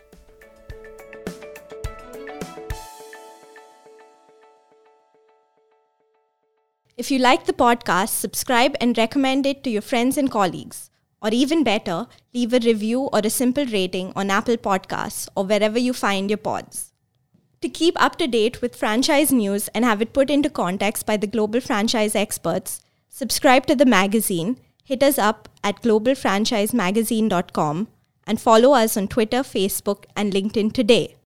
If 6.97 7.09
you 7.09 7.19
like 7.19 7.45
the 7.45 7.53
podcast, 7.53 8.09
subscribe 8.09 8.75
and 8.81 8.97
recommend 8.97 9.45
it 9.45 9.63
to 9.63 9.69
your 9.69 9.81
friends 9.81 10.17
and 10.17 10.29
colleagues. 10.29 10.89
Or 11.21 11.29
even 11.31 11.63
better, 11.63 12.07
leave 12.33 12.53
a 12.53 12.59
review 12.59 13.03
or 13.13 13.21
a 13.23 13.29
simple 13.29 13.65
rating 13.65 14.11
on 14.15 14.29
Apple 14.29 14.57
Podcasts 14.57 15.29
or 15.35 15.45
wherever 15.45 15.79
you 15.79 15.93
find 15.93 16.29
your 16.29 16.37
pods. 16.37 16.91
To 17.61 17.69
keep 17.69 17.95
up 18.01 18.17
to 18.17 18.27
date 18.27 18.61
with 18.61 18.75
franchise 18.75 19.31
news 19.31 19.69
and 19.69 19.85
have 19.85 20.01
it 20.01 20.11
put 20.13 20.29
into 20.31 20.49
context 20.49 21.05
by 21.05 21.17
the 21.17 21.27
global 21.27 21.61
franchise 21.61 22.15
experts, 22.15 22.81
subscribe 23.07 23.67
to 23.67 23.75
the 23.75 23.85
magazine, 23.85 24.57
hit 24.83 25.03
us 25.03 25.19
up 25.19 25.47
at 25.63 25.83
globalfranchisemagazine.com, 25.83 27.87
and 28.25 28.41
follow 28.41 28.73
us 28.73 28.97
on 28.97 29.07
Twitter, 29.07 29.43
Facebook, 29.43 30.05
and 30.15 30.33
LinkedIn 30.33 30.73
today. 30.73 31.17